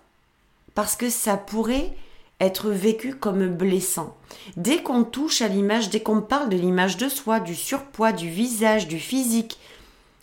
Parce 0.74 0.94
que 0.94 1.10
ça 1.10 1.36
pourrait 1.36 1.92
être 2.40 2.70
vécu 2.70 3.14
comme 3.14 3.48
blessant. 3.48 4.16
Dès 4.56 4.82
qu'on 4.82 5.04
touche 5.04 5.42
à 5.42 5.48
l'image, 5.48 5.90
dès 5.90 6.00
qu'on 6.00 6.20
parle 6.20 6.48
de 6.48 6.56
l'image 6.56 6.98
de 6.98 7.08
soi, 7.08 7.40
du 7.40 7.54
surpoids, 7.54 8.12
du 8.12 8.28
visage, 8.28 8.86
du 8.86 8.98
physique, 8.98 9.58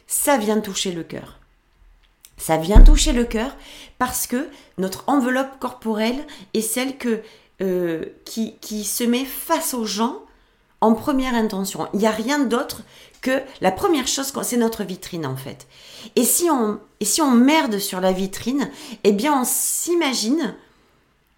ça 0.07 0.37
vient 0.37 0.59
toucher 0.59 0.91
le 0.91 1.03
cœur. 1.03 1.39
Ça 2.37 2.57
vient 2.57 2.81
toucher 2.81 3.13
le 3.13 3.25
cœur 3.25 3.55
parce 3.97 4.27
que 4.27 4.47
notre 4.77 5.03
enveloppe 5.07 5.59
corporelle 5.59 6.25
est 6.53 6.61
celle 6.61 6.97
que 6.97 7.21
euh, 7.61 8.05
qui, 8.25 8.55
qui 8.61 8.83
se 8.83 9.03
met 9.03 9.25
face 9.25 9.73
aux 9.73 9.85
gens 9.85 10.19
en 10.81 10.93
première 10.93 11.33
intention. 11.33 11.87
Il 11.93 11.99
n'y 11.99 12.07
a 12.07 12.11
rien 12.11 12.39
d'autre 12.39 12.81
que 13.21 13.41
la 13.61 13.71
première 13.71 14.07
chose, 14.07 14.33
c'est 14.43 14.57
notre 14.57 14.83
vitrine 14.83 15.25
en 15.25 15.37
fait. 15.37 15.65
Et 16.15 16.25
si 16.25 16.49
on, 16.49 16.79
et 16.99 17.05
si 17.05 17.21
on 17.21 17.31
merde 17.31 17.79
sur 17.79 18.01
la 18.01 18.11
vitrine, 18.11 18.69
eh 19.03 19.13
bien 19.13 19.39
on 19.39 19.45
s'imagine 19.45 20.55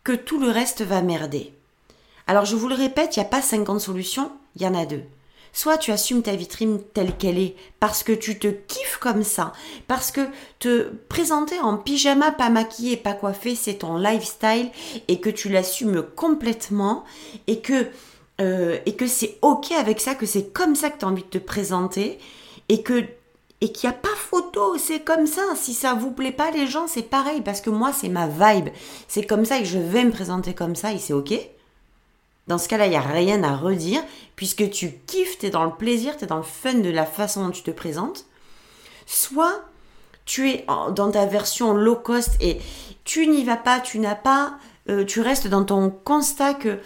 que 0.03 0.13
tout 0.13 0.39
le 0.39 0.49
reste 0.49 0.81
va 0.81 1.01
merder. 1.01 1.53
Alors 2.27 2.45
je 2.45 2.55
vous 2.55 2.67
le 2.67 2.75
répète, 2.75 3.15
il 3.15 3.19
n'y 3.19 3.25
a 3.25 3.29
pas 3.29 3.41
50 3.41 3.79
solutions, 3.79 4.31
il 4.55 4.63
y 4.63 4.67
en 4.67 4.73
a 4.73 4.85
deux. 4.85 5.03
Soit 5.55 5.77
tu 5.77 5.91
assumes 5.91 6.21
ta 6.21 6.35
vitrine 6.35 6.81
telle 6.93 7.15
qu'elle 7.15 7.39
est, 7.39 7.55
parce 7.79 8.03
que 8.03 8.11
tu 8.11 8.37
te 8.37 8.49
kiffes 8.49 8.97
comme 8.99 9.23
ça, 9.23 9.53
parce 9.87 10.11
que 10.11 10.19
te 10.59 10.89
présenter 11.07 11.57
en 11.61 11.77
pyjama, 11.77 12.33
pas 12.33 12.49
maquillé, 12.49 12.97
pas 12.97 13.13
coiffé, 13.13 13.55
c'est 13.55 13.75
ton 13.75 13.97
lifestyle, 13.97 14.69
et 15.07 15.21
que 15.21 15.29
tu 15.29 15.47
l'assumes 15.47 16.03
complètement, 16.17 17.05
et 17.47 17.61
que, 17.61 17.87
euh, 18.41 18.77
que 18.97 19.07
c'est 19.07 19.37
ok 19.41 19.71
avec 19.71 20.01
ça, 20.01 20.13
que 20.13 20.25
c'est 20.25 20.51
comme 20.51 20.75
ça 20.75 20.89
que 20.89 20.99
tu 20.99 21.05
as 21.05 21.07
envie 21.07 21.23
de 21.23 21.29
te 21.29 21.37
présenter, 21.37 22.19
et 22.67 22.83
que 22.83 23.05
et 23.61 23.71
qu'il 23.71 23.89
n'y 23.89 23.95
a 23.95 23.97
pas 23.97 24.09
photo, 24.17 24.77
c'est 24.77 24.99
comme 24.99 25.25
ça. 25.25 25.41
Si 25.55 25.73
ça 25.73 25.93
vous 25.93 26.11
plaît 26.11 26.33
pas 26.33 26.51
les 26.51 26.67
gens, 26.67 26.87
c'est 26.87 27.09
pareil 27.09 27.39
parce 27.39 27.61
que 27.61 27.69
moi 27.69 27.93
c'est 27.93 28.09
ma 28.09 28.27
vibe. 28.27 28.67
C'est 29.07 29.25
comme 29.25 29.45
ça 29.45 29.59
et 29.59 29.65
je 29.65 29.79
vais 29.79 30.03
me 30.03 30.11
présenter 30.11 30.53
comme 30.53 30.75
ça 30.75 30.91
et 30.91 30.99
c'est 30.99 31.13
OK. 31.13 31.33
Dans 32.47 32.57
ce 32.57 32.67
cas-là, 32.67 32.85
il 32.85 32.91
n'y 32.91 32.95
a 32.95 33.01
rien 33.01 33.43
à 33.43 33.55
redire, 33.55 34.03
puisque 34.35 34.69
tu 34.69 34.91
kiffes, 35.07 35.39
tu 35.39 35.47
es 35.47 35.49
dans 35.49 35.65
le 35.65 35.71
plaisir, 35.71 36.15
tu 36.17 36.25
es 36.25 36.27
dans 36.27 36.37
le 36.37 36.43
fun 36.43 36.75
de 36.75 36.89
la 36.89 37.05
façon 37.05 37.45
dont 37.45 37.51
tu 37.51 37.63
te 37.63 37.71
présentes. 37.71 38.25
Soit 39.05 39.63
tu 40.25 40.49
es 40.49 40.65
dans 40.67 41.11
ta 41.11 41.25
version 41.25 41.73
low 41.73 41.95
cost 41.95 42.31
et 42.41 42.59
tu 43.03 43.27
n'y 43.27 43.43
vas 43.43 43.57
pas, 43.57 43.79
tu 43.79 43.99
n'as 43.99 44.15
pas, 44.15 44.57
euh, 44.89 45.05
tu 45.05 45.21
restes 45.21 45.47
dans 45.47 45.63
ton 45.63 45.89
constat 45.89 46.55
que 46.55 46.79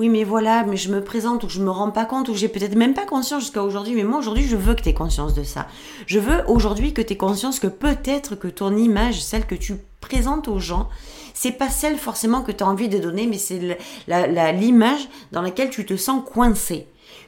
oui, 0.00 0.08
mais 0.08 0.24
voilà, 0.24 0.64
mais 0.64 0.78
je 0.78 0.90
me 0.90 1.04
présente 1.04 1.44
ou 1.44 1.50
je 1.50 1.60
me 1.60 1.68
rends 1.68 1.90
pas 1.90 2.06
compte 2.06 2.30
ou 2.30 2.34
j'ai 2.34 2.48
peut-être 2.48 2.74
même 2.74 2.94
pas 2.94 3.04
conscience 3.04 3.42
jusqu'à 3.42 3.62
aujourd'hui, 3.62 3.94
mais 3.94 4.02
moi 4.02 4.18
aujourd'hui 4.18 4.44
je 4.44 4.56
veux 4.56 4.74
que 4.74 4.80
tu 4.80 4.88
aies 4.88 4.94
conscience 4.94 5.34
de 5.34 5.42
ça. 5.42 5.66
Je 6.06 6.18
veux 6.18 6.42
aujourd'hui 6.48 6.94
que 6.94 7.02
tu 7.02 7.12
aies 7.12 7.18
conscience 7.18 7.60
que 7.60 7.66
peut-être 7.66 8.34
que 8.34 8.48
ton 8.48 8.74
image, 8.78 9.22
celle 9.22 9.44
que 9.44 9.54
tu 9.54 9.74
présentes 10.00 10.48
aux 10.48 10.58
gens, 10.58 10.88
c'est 11.34 11.52
pas 11.52 11.68
celle 11.68 11.98
forcément 11.98 12.40
que 12.40 12.50
tu 12.50 12.64
as 12.64 12.66
envie 12.66 12.88
de 12.88 12.96
donner, 12.96 13.26
mais 13.26 13.36
c'est 13.36 13.76
l'image 14.08 15.06
dans 15.32 15.42
laquelle 15.42 15.68
tu 15.68 15.84
te 15.84 15.98
sens 15.98 16.24
coincé. 16.24 16.86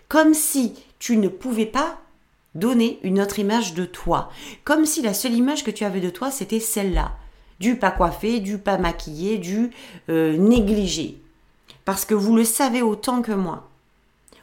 Comme 0.08 0.32
si 0.32 0.72
tu 0.98 1.18
ne 1.18 1.28
pouvais 1.28 1.66
pas 1.66 1.98
donner 2.54 3.00
une 3.02 3.20
autre 3.20 3.38
image 3.38 3.74
de 3.74 3.84
toi. 3.84 4.30
Comme 4.64 4.86
si 4.86 5.02
la 5.02 5.12
seule 5.12 5.34
image 5.34 5.62
que 5.62 5.70
tu 5.70 5.84
avais 5.84 6.00
de 6.00 6.08
toi, 6.08 6.30
c'était 6.30 6.58
celle-là. 6.58 7.12
Du 7.60 7.76
pas 7.76 7.90
coiffé, 7.90 8.40
du 8.40 8.56
pas 8.56 8.78
maquillé, 8.78 9.36
du 9.36 9.72
euh, 10.08 10.38
négligé. 10.38 11.21
Parce 11.84 12.04
que 12.04 12.14
vous 12.14 12.36
le 12.36 12.44
savez 12.44 12.82
autant 12.82 13.22
que 13.22 13.32
moi. 13.32 13.68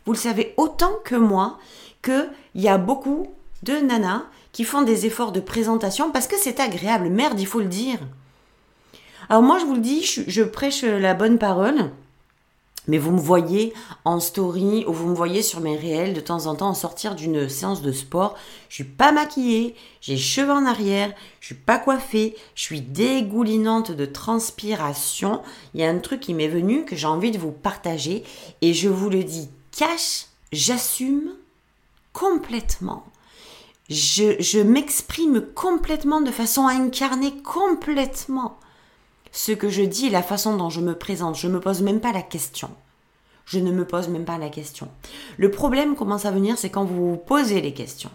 Vous 0.05 0.13
le 0.13 0.17
savez 0.17 0.53
autant 0.58 0.93
que 1.03 1.15
moi 1.15 1.58
qu'il 2.03 2.31
y 2.55 2.67
a 2.67 2.77
beaucoup 2.77 3.27
de 3.63 3.74
nanas 3.74 4.24
qui 4.51 4.63
font 4.63 4.81
des 4.81 5.05
efforts 5.05 5.31
de 5.31 5.39
présentation 5.39 6.12
parce 6.12 6.27
que 6.27 6.38
c'est 6.38 6.60
agréable. 6.60 7.10
Merde, 7.10 7.39
il 7.39 7.48
faut 7.48 7.60
le 7.60 7.65
dire. 7.65 8.00
Alors 9.29 9.43
moi, 9.43 9.60
je 9.60 9.65
vous 9.65 9.75
le 9.75 9.81
dis, 9.81 10.03
je, 10.03 10.43
prêche 10.43 10.84
la 10.84 11.13
bonne 11.13 11.38
parole. 11.38 11.91
Mais 12.89 12.98
vous 12.98 13.12
me 13.12 13.19
voyez 13.19 13.72
en 14.03 14.19
story 14.19 14.84
ou 14.88 14.93
vous 14.93 15.10
me 15.10 15.15
voyez 15.15 15.43
sur 15.43 15.60
mes 15.60 15.77
réels 15.77 16.15
de 16.15 16.22
temps 16.22 16.48
en 16.48 16.55
temps 16.55 16.69
en 16.69 16.74
sortir 16.74 17.13
d'une 17.13 17.48
séance 17.48 17.84
de 17.84 17.91
sport. 17.91 18.36
Je 18.67 18.75
suis 18.75 18.84
pas 18.84 19.12
maquillée, 19.12 19.75
j'ai 20.01 20.17
cheveux 20.17 20.51
en 20.51 20.65
arrière, 20.65 21.13
je 21.39 21.46
suis 21.46 21.55
pas 21.55 21.77
coiffée, 21.77 22.36
je 22.55 22.63
suis 22.63 22.81
dégoulinante 22.81 23.91
de 23.91 24.05
transpiration. 24.08 25.43
Il 25.75 25.81
y 25.81 25.84
a 25.84 25.89
un 25.89 26.00
truc 26.00 26.19
qui 26.19 26.34
m'est 26.34 26.48
venu 26.48 26.84
que 26.84 26.96
j'ai 26.96 27.05
envie 27.05 27.29
de 27.29 27.38
vous 27.38 27.51
partager 27.51 28.24
et 28.62 28.74
je 28.74 28.89
vous 28.89 29.12
le 29.12 29.24
dis 29.24 29.50
cash, 29.69 30.25
j'assume 30.51 31.36
complètement. 32.12 33.05
Je, 33.88 34.36
je 34.39 34.60
m'exprime 34.60 35.46
complètement 35.53 36.22
de 36.22 36.31
façon 36.31 36.65
à 36.65 36.74
incarner 36.74 37.36
complètement 37.43 38.58
ce 39.31 39.51
que 39.51 39.69
je 39.69 39.83
dis 39.83 40.09
la 40.09 40.24
façon 40.24 40.55
dont 40.55 40.69
je 40.69 40.81
me 40.81 40.95
présente. 40.95 41.38
Je 41.38 41.48
me 41.48 41.59
pose 41.59 41.81
même 41.81 42.00
pas 42.00 42.12
la 42.12 42.21
question. 42.21 42.69
Je 43.45 43.59
ne 43.59 43.71
me 43.71 43.86
pose 43.86 44.09
même 44.09 44.25
pas 44.25 44.38
la 44.38 44.50
question. 44.50 44.88
Le 45.38 45.50
problème 45.50 45.95
commence 45.95 46.25
à 46.25 46.31
venir, 46.31 46.57
c'est 46.57 46.69
quand 46.69 46.86
vous 46.86 47.12
vous 47.12 47.17
posez 47.17 47.62
les 47.62 47.74
questions. 47.74 48.12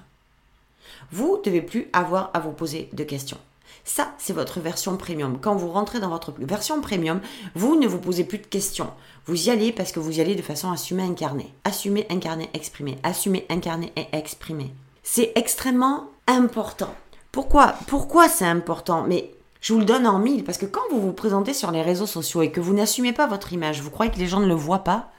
Vous 1.10 1.40
devez 1.44 1.62
plus 1.62 1.88
avoir 1.92 2.30
à 2.34 2.40
vous 2.40 2.52
poser 2.52 2.88
de 2.92 3.04
questions. 3.04 3.38
Ça, 3.84 4.12
c'est 4.16 4.32
votre 4.32 4.60
version 4.60 4.96
premium. 4.96 5.38
Quand 5.40 5.54
vous 5.56 5.70
rentrez 5.70 6.00
dans 6.00 6.08
votre 6.08 6.32
version 6.38 6.80
premium, 6.80 7.20
vous 7.54 7.76
ne 7.76 7.86
vous 7.86 7.98
posez 7.98 8.24
plus 8.24 8.38
de 8.38 8.46
questions. 8.46 8.90
Vous 9.26 9.48
y 9.48 9.50
allez 9.50 9.72
parce 9.72 9.92
que 9.92 10.00
vous 10.00 10.18
y 10.18 10.20
allez 10.20 10.34
de 10.34 10.42
façon 10.42 10.72
assumée, 10.72 11.02
incarnée. 11.02 11.52
Assumer, 11.64 12.06
incarner, 12.10 12.48
exprimer. 12.54 12.96
Assumer, 13.02 13.44
incarner 13.50 13.92
et 13.96 14.06
exprimer. 14.12 14.72
C'est 15.02 15.32
extrêmement 15.34 16.04
important. 16.26 16.94
Pourquoi? 17.30 17.74
Pourquoi 17.86 18.28
c'est 18.28 18.46
important? 18.46 19.04
Mais 19.06 19.33
je 19.64 19.72
vous 19.72 19.78
le 19.78 19.86
donne 19.86 20.06
en 20.06 20.18
mille, 20.18 20.44
parce 20.44 20.58
que 20.58 20.66
quand 20.66 20.82
vous 20.90 21.00
vous 21.00 21.14
présentez 21.14 21.54
sur 21.54 21.70
les 21.70 21.80
réseaux 21.80 22.04
sociaux 22.04 22.42
et 22.42 22.52
que 22.52 22.60
vous 22.60 22.74
n'assumez 22.74 23.14
pas 23.14 23.26
votre 23.26 23.54
image, 23.54 23.80
vous 23.80 23.88
croyez 23.88 24.12
que 24.12 24.18
les 24.18 24.26
gens 24.26 24.40
ne 24.40 24.46
le 24.46 24.52
voient 24.52 24.84
pas? 24.84 25.10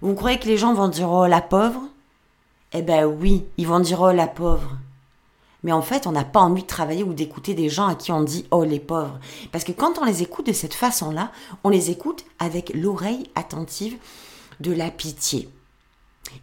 Vous 0.00 0.14
croyez 0.14 0.38
que 0.38 0.46
les 0.46 0.56
gens 0.56 0.72
vont 0.72 0.88
dire 0.88 1.10
oh 1.10 1.26
la 1.26 1.42
pauvre? 1.42 1.82
Eh 2.72 2.80
ben 2.80 3.04
oui, 3.04 3.44
ils 3.58 3.66
vont 3.66 3.80
dire 3.80 4.00
oh 4.00 4.12
la 4.12 4.28
pauvre. 4.28 4.78
Mais 5.62 5.72
en 5.72 5.82
fait, 5.82 6.06
on 6.06 6.12
n'a 6.12 6.24
pas 6.24 6.40
envie 6.40 6.62
de 6.62 6.66
travailler 6.66 7.02
ou 7.02 7.12
d'écouter 7.12 7.52
des 7.52 7.68
gens 7.68 7.86
à 7.86 7.96
qui 7.96 8.12
on 8.12 8.22
dit 8.22 8.46
oh 8.50 8.64
les 8.64 8.80
pauvres. 8.80 9.20
Parce 9.52 9.62
que 9.64 9.72
quand 9.72 9.98
on 9.98 10.06
les 10.06 10.22
écoute 10.22 10.46
de 10.46 10.54
cette 10.54 10.72
façon-là, 10.72 11.30
on 11.62 11.68
les 11.68 11.90
écoute 11.90 12.24
avec 12.38 12.72
l'oreille 12.74 13.28
attentive 13.34 13.98
de 14.60 14.72
la 14.72 14.90
pitié. 14.90 15.50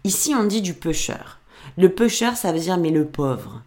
Ici, 0.03 0.35
on 0.35 0.43
dit 0.43 0.61
du 0.61 0.75
pêcheur. 0.75 1.39
Le 1.79 1.89
pêcheur, 1.89 2.37
ça 2.37 2.51
veut 2.51 2.59
dire 2.59 2.77
mais 2.77 2.91
le 2.91 3.07
pauvre. 3.07 3.63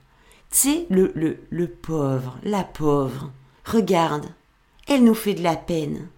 Sais, 0.53 0.87
le, 0.89 1.11
le, 1.17 1.41
le 1.51 1.67
pauvre, 1.67 2.39
la 2.45 2.63
pauvre. 2.63 3.33
Regarde, 3.67 4.27
elle 4.89 5.05
nous 5.05 5.15
fait 5.15 5.35
de 5.35 5.43
la 5.43 5.57
peine. 5.57 6.09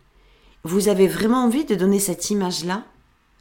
Vous 0.65 0.89
avez 0.89 1.09
vraiment 1.09 1.45
envie 1.45 1.65
de 1.65 1.75
donner 1.75 1.99
cette 1.99 2.31
image-là? 2.31 2.85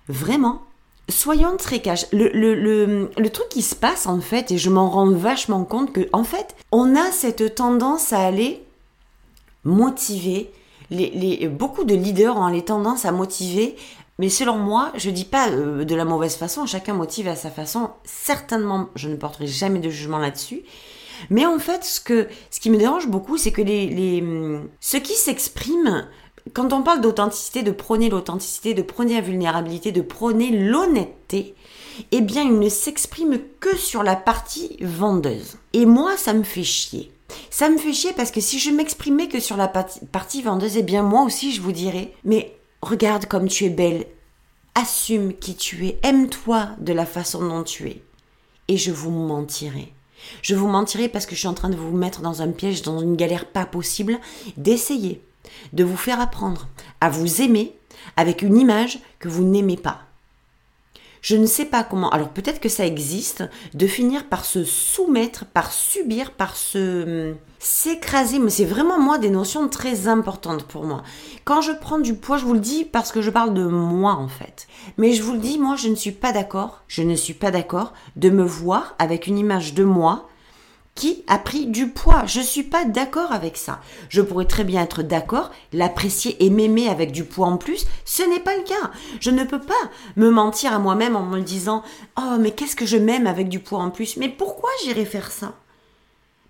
Vraiment? 0.07 0.61
Soyons 1.09 1.57
très 1.57 1.81
cash. 1.81 2.05
Le, 2.11 2.29
le, 2.29 3.09
le, 3.17 3.29
truc 3.29 3.49
qui 3.49 3.61
se 3.61 3.75
passe 3.75 4.07
en 4.07 4.19
fait, 4.19 4.51
et 4.51 4.57
je 4.57 4.69
m'en 4.69 4.89
rends 4.89 5.11
vachement 5.11 5.63
compte 5.63 5.93
que 5.93 6.07
en 6.13 6.23
fait, 6.23 6.55
on 6.71 6.95
a 6.95 7.11
cette 7.11 7.55
tendance 7.55 8.13
à 8.13 8.19
aller 8.25 8.63
motiver. 9.63 10.51
Les, 10.89 11.09
les, 11.11 11.47
beaucoup 11.47 11.83
de 11.83 11.95
leaders 11.95 12.37
ont 12.37 12.47
les 12.47 12.63
tendances 12.63 13.05
à 13.05 13.11
motiver 13.11 13.75
mais 14.19 14.29
selon 14.29 14.57
moi, 14.57 14.91
je 14.95 15.09
dis 15.11 15.25
pas 15.25 15.49
euh, 15.49 15.85
de 15.85 15.95
la 15.95 16.05
mauvaise 16.05 16.35
façon, 16.35 16.65
chacun 16.65 16.93
motive 16.93 17.27
à 17.27 17.35
sa 17.35 17.51
façon. 17.51 17.91
Certainement, 18.03 18.89
je 18.95 19.09
ne 19.09 19.15
porterai 19.15 19.45
jamais 19.47 19.79
de 19.79 19.89
jugement 19.89 20.17
là-dessus. 20.17 20.63
Mais 21.29 21.45
en 21.45 21.59
fait, 21.59 21.83
ce, 21.83 21.99
que, 21.99 22.27
ce 22.51 22.59
qui 22.59 22.69
me 22.69 22.77
dérange 22.77 23.07
beaucoup, 23.07 23.37
c'est 23.37 23.51
que 23.51 23.61
les, 23.61 23.87
les, 23.87 24.23
ceux 24.79 24.99
qui 24.99 25.13
s'expriment, 25.13 26.07
quand 26.53 26.73
on 26.73 26.83
parle 26.83 27.01
d'authenticité, 27.01 27.63
de 27.63 27.71
prôner 27.71 28.09
l'authenticité, 28.09 28.73
de 28.73 28.81
prôner 28.81 29.15
la 29.15 29.21
vulnérabilité, 29.21 29.91
de 29.91 30.01
prôner 30.01 30.51
l'honnêteté, 30.51 31.55
eh 32.11 32.21
bien, 32.21 32.43
ils 32.43 32.59
ne 32.59 32.69
s'expriment 32.69 33.39
que 33.59 33.75
sur 33.75 34.03
la 34.03 34.15
partie 34.15 34.77
vendeuse. 34.81 35.57
Et 35.73 35.85
moi, 35.85 36.15
ça 36.17 36.33
me 36.33 36.43
fait 36.43 36.63
chier. 36.63 37.11
Ça 37.49 37.69
me 37.69 37.77
fait 37.77 37.93
chier 37.93 38.13
parce 38.13 38.31
que 38.31 38.41
si 38.41 38.59
je 38.59 38.69
m'exprimais 38.69 39.27
que 39.27 39.39
sur 39.39 39.57
la 39.57 39.67
partie, 39.67 40.05
partie 40.05 40.41
vendeuse, 40.41 40.77
eh 40.77 40.83
bien, 40.83 41.03
moi 41.03 41.23
aussi, 41.23 41.51
je 41.51 41.61
vous 41.61 41.71
dirais, 41.71 42.13
mais 42.23 42.57
regarde 42.81 43.25
comme 43.25 43.47
tu 43.47 43.65
es 43.65 43.69
belle. 43.69 44.05
assume 44.75 45.33
qui 45.33 45.55
tu 45.55 45.87
es, 45.87 45.99
aime-toi 46.03 46.69
de 46.77 46.93
la 46.93 47.07
façon 47.07 47.47
dont 47.47 47.63
tu 47.63 47.87
es. 47.87 48.03
Et 48.67 48.77
je 48.77 48.91
vous 48.91 49.09
mentirai. 49.09 49.91
Je 50.41 50.55
vous 50.55 50.67
mentirai 50.67 51.09
parce 51.09 51.25
que 51.25 51.35
je 51.35 51.39
suis 51.39 51.47
en 51.47 51.53
train 51.53 51.69
de 51.69 51.75
vous 51.75 51.95
mettre 51.95 52.21
dans 52.21 52.41
un 52.41 52.49
piège, 52.49 52.81
dans 52.81 52.99
une 52.99 53.15
galère 53.15 53.45
pas 53.45 53.65
possible, 53.65 54.19
d'essayer 54.57 55.21
de 55.73 55.83
vous 55.83 55.97
faire 55.97 56.19
apprendre 56.19 56.67
à 57.01 57.09
vous 57.09 57.41
aimer 57.41 57.77
avec 58.15 58.41
une 58.41 58.57
image 58.57 58.99
que 59.19 59.29
vous 59.29 59.43
n'aimez 59.43 59.77
pas. 59.77 60.06
Je 61.27 61.35
ne 61.35 61.45
sais 61.45 61.65
pas 61.65 61.83
comment, 61.83 62.09
alors 62.09 62.29
peut-être 62.29 62.61
que 62.61 62.69
ça 62.69 62.85
existe, 62.85 63.43
de 63.73 63.85
finir 63.85 64.27
par 64.27 64.45
se 64.45 64.63
soumettre, 64.63 65.43
par 65.43 65.73
subir, 65.73 66.31
par 66.31 66.55
se 66.55 67.31
hum, 67.31 67.35
s'écraser, 67.59 68.39
mais 68.39 68.49
c'est 68.49 68.63
vraiment 68.63 68.97
moi 68.97 69.17
des 69.17 69.29
notions 69.29 69.67
très 69.67 70.07
importantes 70.07 70.63
pour 70.63 70.85
moi. 70.85 71.03
Quand 71.43 71.59
je 71.59 71.73
prends 71.73 71.99
du 71.99 72.13
poids, 72.13 72.37
je 72.37 72.45
vous 72.45 72.53
le 72.53 72.61
dis 72.61 72.85
parce 72.85 73.11
que 73.11 73.21
je 73.21 73.29
parle 73.29 73.53
de 73.53 73.67
moi 73.67 74.13
en 74.13 74.29
fait. 74.29 74.69
Mais 74.97 75.11
je 75.11 75.21
vous 75.21 75.33
le 75.33 75.39
dis, 75.39 75.59
moi 75.59 75.75
je 75.75 75.89
ne 75.89 75.95
suis 75.95 76.13
pas 76.13 76.31
d'accord, 76.31 76.83
je 76.87 77.01
ne 77.01 77.15
suis 77.15 77.33
pas 77.33 77.51
d'accord 77.51 77.91
de 78.15 78.29
me 78.29 78.43
voir 78.43 78.95
avec 78.97 79.27
une 79.27 79.37
image 79.37 79.73
de 79.73 79.83
moi 79.83 80.29
qui 80.97 81.23
a 81.27 81.37
pris 81.37 81.67
du 81.67 81.89
poids. 81.89 82.25
Je 82.25 82.41
suis 82.41 82.63
pas 82.63 82.83
d'accord 82.83 83.31
avec 83.31 83.55
ça. 83.55 83.79
Je 84.09 84.21
pourrais 84.21 84.45
très 84.45 84.63
bien 84.63 84.81
être 84.81 85.03
d'accord, 85.03 85.51
l'apprécier 85.71 86.43
et 86.43 86.49
m'aimer 86.49 86.89
avec 86.89 87.11
du 87.11 87.23
poids 87.23 87.47
en 87.47 87.57
plus. 87.57 87.85
Ce 88.03 88.23
n'est 88.23 88.39
pas 88.39 88.57
le 88.57 88.63
cas. 88.63 88.91
Je 89.21 89.29
ne 89.29 89.43
peux 89.43 89.61
pas 89.61 89.73
me 90.15 90.31
mentir 90.31 90.73
à 90.73 90.79
moi-même 90.79 91.15
en 91.15 91.23
me 91.23 91.39
disant 91.41 91.83
"Oh, 92.19 92.37
mais 92.39 92.51
qu'est-ce 92.51 92.75
que 92.75 92.87
je 92.87 92.97
m'aime 92.97 93.27
avec 93.27 93.47
du 93.47 93.59
poids 93.59 93.79
en 93.79 93.91
plus? 93.91 94.17
Mais 94.17 94.27
pourquoi 94.27 94.71
j'irais 94.83 95.05
faire 95.05 95.31
ça? 95.31 95.53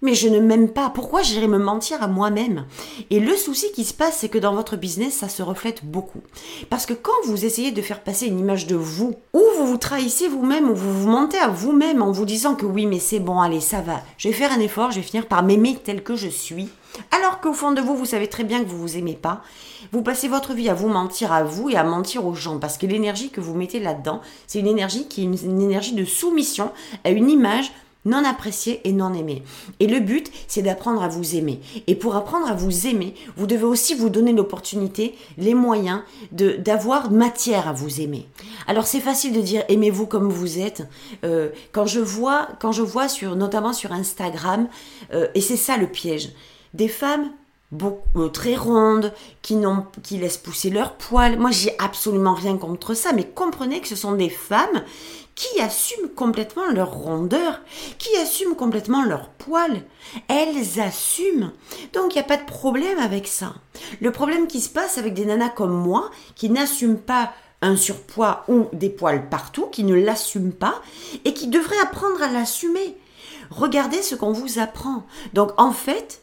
Mais 0.07 0.15
je 0.15 0.29
ne 0.29 0.39
m'aime 0.39 0.69
pas. 0.69 0.89
Pourquoi 0.89 1.21
j'irais 1.21 1.49
me 1.49 1.57
mentir 1.57 2.01
à 2.01 2.07
moi-même? 2.07 2.65
Et 3.09 3.19
le 3.19 3.35
souci 3.35 3.73
qui 3.73 3.83
se 3.83 3.93
passe, 3.93 4.19
c'est 4.19 4.29
que 4.29 4.37
dans 4.37 4.55
votre 4.55 4.77
business, 4.77 5.15
ça 5.15 5.27
se 5.27 5.43
reflète 5.43 5.83
beaucoup. 5.83 6.21
Parce 6.69 6.85
que 6.85 6.93
quand 6.93 7.11
vous 7.25 7.43
essayez 7.43 7.71
de 7.71 7.81
faire 7.81 8.01
passer 8.01 8.27
une 8.27 8.39
image 8.39 8.67
de 8.67 8.77
vous, 8.77 9.15
ou 9.33 9.41
vous 9.57 9.67
vous 9.67 9.75
trahissez 9.75 10.29
vous-même, 10.29 10.69
ou 10.69 10.75
vous 10.75 11.01
vous 11.01 11.09
mentez 11.09 11.37
à 11.39 11.49
vous-même 11.49 12.01
en 12.01 12.13
vous 12.13 12.23
disant 12.23 12.55
que 12.55 12.65
oui, 12.65 12.85
mais 12.85 12.99
c'est 12.99 13.19
bon, 13.19 13.41
allez, 13.41 13.59
ça 13.59 13.81
va. 13.81 13.99
Je 14.17 14.29
vais 14.29 14.33
faire 14.33 14.53
un 14.53 14.61
effort, 14.61 14.91
je 14.91 15.01
vais 15.01 15.05
finir 15.05 15.27
par 15.27 15.43
m'aimer 15.43 15.77
tel 15.83 16.01
que 16.01 16.15
je 16.15 16.29
suis. 16.29 16.69
Alors 17.11 17.41
qu'au 17.41 17.51
fond 17.51 17.73
de 17.73 17.81
vous, 17.81 17.97
vous 17.97 18.05
savez 18.05 18.27
très 18.27 18.45
bien 18.45 18.63
que 18.63 18.69
vous 18.69 18.79
vous 18.79 18.97
aimez 18.97 19.19
pas. 19.21 19.41
Vous 19.91 20.03
passez 20.03 20.29
votre 20.29 20.53
vie 20.53 20.69
à 20.69 20.73
vous 20.73 20.87
mentir 20.87 21.33
à 21.33 21.43
vous 21.43 21.69
et 21.69 21.75
à 21.75 21.83
mentir 21.83 22.25
aux 22.25 22.33
gens. 22.33 22.59
Parce 22.59 22.77
que 22.77 22.85
l'énergie 22.85 23.29
que 23.29 23.41
vous 23.41 23.55
mettez 23.55 23.81
là-dedans, 23.81 24.21
c'est 24.47 24.59
une 24.59 24.67
énergie 24.67 25.09
qui 25.09 25.23
est 25.23 25.25
une 25.25 25.61
énergie 25.61 25.95
de 25.95 26.05
soumission 26.05 26.71
à 27.03 27.09
une 27.09 27.29
image 27.29 27.73
non 28.07 28.23
apprécié 28.25 28.81
et 28.83 28.91
non 28.91 29.13
aimé. 29.13 29.43
Et 29.79 29.87
le 29.87 29.99
but, 29.99 30.31
c'est 30.47 30.61
d'apprendre 30.61 31.03
à 31.03 31.07
vous 31.07 31.35
aimer. 31.35 31.59
Et 31.87 31.95
pour 31.95 32.15
apprendre 32.15 32.47
à 32.47 32.53
vous 32.53 32.87
aimer, 32.87 33.13
vous 33.35 33.47
devez 33.47 33.63
aussi 33.63 33.93
vous 33.93 34.09
donner 34.09 34.33
l'opportunité, 34.33 35.15
les 35.37 35.53
moyens 35.53 36.01
d'avoir 36.31 37.11
matière 37.11 37.67
à 37.67 37.73
vous 37.73 38.01
aimer. 38.01 38.27
Alors 38.67 38.87
c'est 38.87 38.99
facile 38.99 39.33
de 39.33 39.41
dire 39.41 39.63
aimez-vous 39.69 40.07
comme 40.07 40.29
vous 40.29 40.59
êtes. 40.59 40.87
Euh, 41.23 41.49
quand 41.71 41.85
je 41.85 41.99
vois, 41.99 42.47
quand 42.59 42.71
je 42.71 42.81
vois 42.81 43.07
sur, 43.07 43.35
notamment 43.35 43.73
sur 43.73 43.91
Instagram, 43.91 44.67
euh, 45.13 45.27
et 45.35 45.41
c'est 45.41 45.57
ça 45.57 45.77
le 45.77 45.87
piège, 45.87 46.31
des 46.73 46.87
femmes 46.87 47.31
euh, 48.15 48.29
très 48.29 48.55
rondes, 48.55 49.13
qui, 49.41 49.57
qui 50.01 50.17
laissent 50.17 50.37
pousser 50.37 50.69
leurs 50.69 50.93
poils. 50.93 51.37
Moi, 51.37 51.51
j'ai 51.51 51.75
absolument 51.79 52.33
rien 52.33 52.57
contre 52.57 52.93
ça, 52.93 53.11
mais 53.13 53.25
comprenez 53.25 53.81
que 53.81 53.87
ce 53.89 53.95
sont 53.95 54.13
des 54.13 54.29
femmes 54.29 54.83
qui 55.37 55.61
assument 55.61 56.09
complètement 56.09 56.65
leur 56.65 56.91
rondeur, 56.91 57.61
qui 57.99 58.17
assument 58.17 58.55
complètement 58.55 59.03
leur 59.03 59.29
poil. 59.29 59.83
Elles 60.27 60.81
assument. 60.81 61.51
Donc 61.93 62.13
il 62.13 62.17
n'y 62.17 62.23
a 62.23 62.27
pas 62.27 62.37
de 62.37 62.45
problème 62.45 62.97
avec 62.97 63.27
ça. 63.27 63.53
Le 64.01 64.11
problème 64.11 64.47
qui 64.47 64.59
se 64.59 64.69
passe 64.69 64.97
avec 64.97 65.13
des 65.13 65.25
nanas 65.25 65.49
comme 65.49 65.75
moi, 65.75 66.09
qui 66.35 66.49
n'assument 66.49 66.97
pas 66.97 67.33
un 67.61 67.75
surpoids 67.75 68.45
ou 68.47 68.65
des 68.73 68.89
poils 68.89 69.29
partout, 69.29 69.67
qui 69.67 69.83
ne 69.83 69.93
l'assument 69.93 70.53
pas, 70.53 70.81
et 71.23 71.33
qui 71.35 71.47
devraient 71.47 71.79
apprendre 71.83 72.21
à 72.23 72.31
l'assumer. 72.31 72.97
Regardez 73.51 74.01
ce 74.01 74.15
qu'on 74.15 74.31
vous 74.31 74.57
apprend. 74.57 75.05
Donc 75.33 75.51
en 75.57 75.71
fait, 75.71 76.21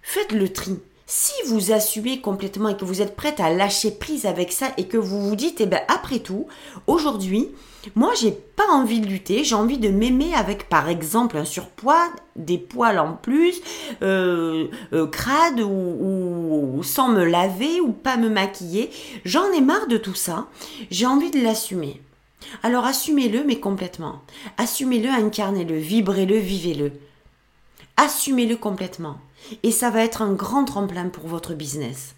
faites 0.00 0.32
le 0.32 0.52
tri. 0.52 0.78
Si 1.10 1.32
vous 1.46 1.72
assumez 1.72 2.20
complètement 2.20 2.68
et 2.68 2.76
que 2.76 2.84
vous 2.84 3.00
êtes 3.00 3.16
prête 3.16 3.40
à 3.40 3.50
lâcher 3.50 3.92
prise 3.92 4.26
avec 4.26 4.52
ça 4.52 4.66
et 4.76 4.88
que 4.88 4.98
vous 4.98 5.26
vous 5.26 5.36
dites, 5.36 5.62
eh 5.62 5.64
ben 5.64 5.80
après 5.88 6.18
tout, 6.18 6.46
aujourd'hui, 6.86 7.48
moi 7.94 8.12
j'ai 8.20 8.30
pas 8.30 8.70
envie 8.70 9.00
de 9.00 9.06
lutter, 9.06 9.42
j'ai 9.42 9.54
envie 9.54 9.78
de 9.78 9.88
m'aimer 9.88 10.34
avec 10.34 10.68
par 10.68 10.90
exemple 10.90 11.38
un 11.38 11.46
surpoids, 11.46 12.10
des 12.36 12.58
poils 12.58 12.98
en 12.98 13.14
plus, 13.14 13.62
euh, 14.02 14.68
euh, 14.92 15.06
crade 15.06 15.60
ou, 15.60 16.76
ou, 16.76 16.82
sans 16.82 17.08
me 17.08 17.24
laver 17.24 17.80
ou 17.80 17.92
pas 17.92 18.18
me 18.18 18.28
maquiller. 18.28 18.90
J'en 19.24 19.50
ai 19.52 19.62
marre 19.62 19.86
de 19.86 19.96
tout 19.96 20.14
ça, 20.14 20.46
j'ai 20.90 21.06
envie 21.06 21.30
de 21.30 21.40
l'assumer. 21.40 22.02
Alors 22.62 22.84
assumez-le 22.84 23.44
mais 23.44 23.60
complètement. 23.60 24.20
Assumez-le, 24.58 25.08
incarnez-le, 25.08 25.78
vibrez-le, 25.78 26.36
vivez-le. 26.36 26.92
Assumez-le 27.96 28.56
complètement. 28.56 29.16
Et 29.62 29.72
ça 29.72 29.90
va 29.90 30.04
être 30.04 30.22
un 30.22 30.32
grand 30.32 30.64
tremplin 30.64 31.08
pour 31.08 31.26
votre 31.26 31.54
business. 31.54 32.14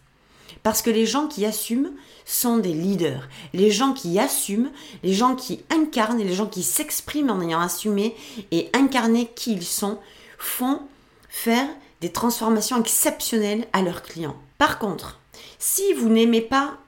Parce 0.62 0.82
que 0.82 0.90
les 0.90 1.06
gens 1.06 1.26
qui 1.26 1.46
assument 1.46 1.90
sont 2.24 2.58
des 2.58 2.72
leaders. 2.72 3.28
Les 3.54 3.70
gens 3.70 3.92
qui 3.92 4.18
assument, 4.18 4.70
les 5.02 5.14
gens 5.14 5.34
qui 5.34 5.64
incarnent 5.70 6.20
et 6.20 6.24
les 6.24 6.34
gens 6.34 6.46
qui 6.46 6.62
s'expriment 6.62 7.30
en 7.30 7.40
ayant 7.40 7.60
assumé 7.60 8.14
et 8.50 8.68
incarné 8.74 9.30
qui 9.34 9.52
ils 9.52 9.64
sont, 9.64 9.98
font 10.38 10.80
faire 11.28 11.66
des 12.00 12.10
transformations 12.10 12.80
exceptionnelles 12.80 13.66
à 13.72 13.82
leurs 13.82 14.02
clients. 14.02 14.36
Par 14.58 14.78
contre, 14.78 15.18
si 15.58 15.92
vous 15.94 16.08
n'aimez 16.08 16.40
pas 16.40 16.78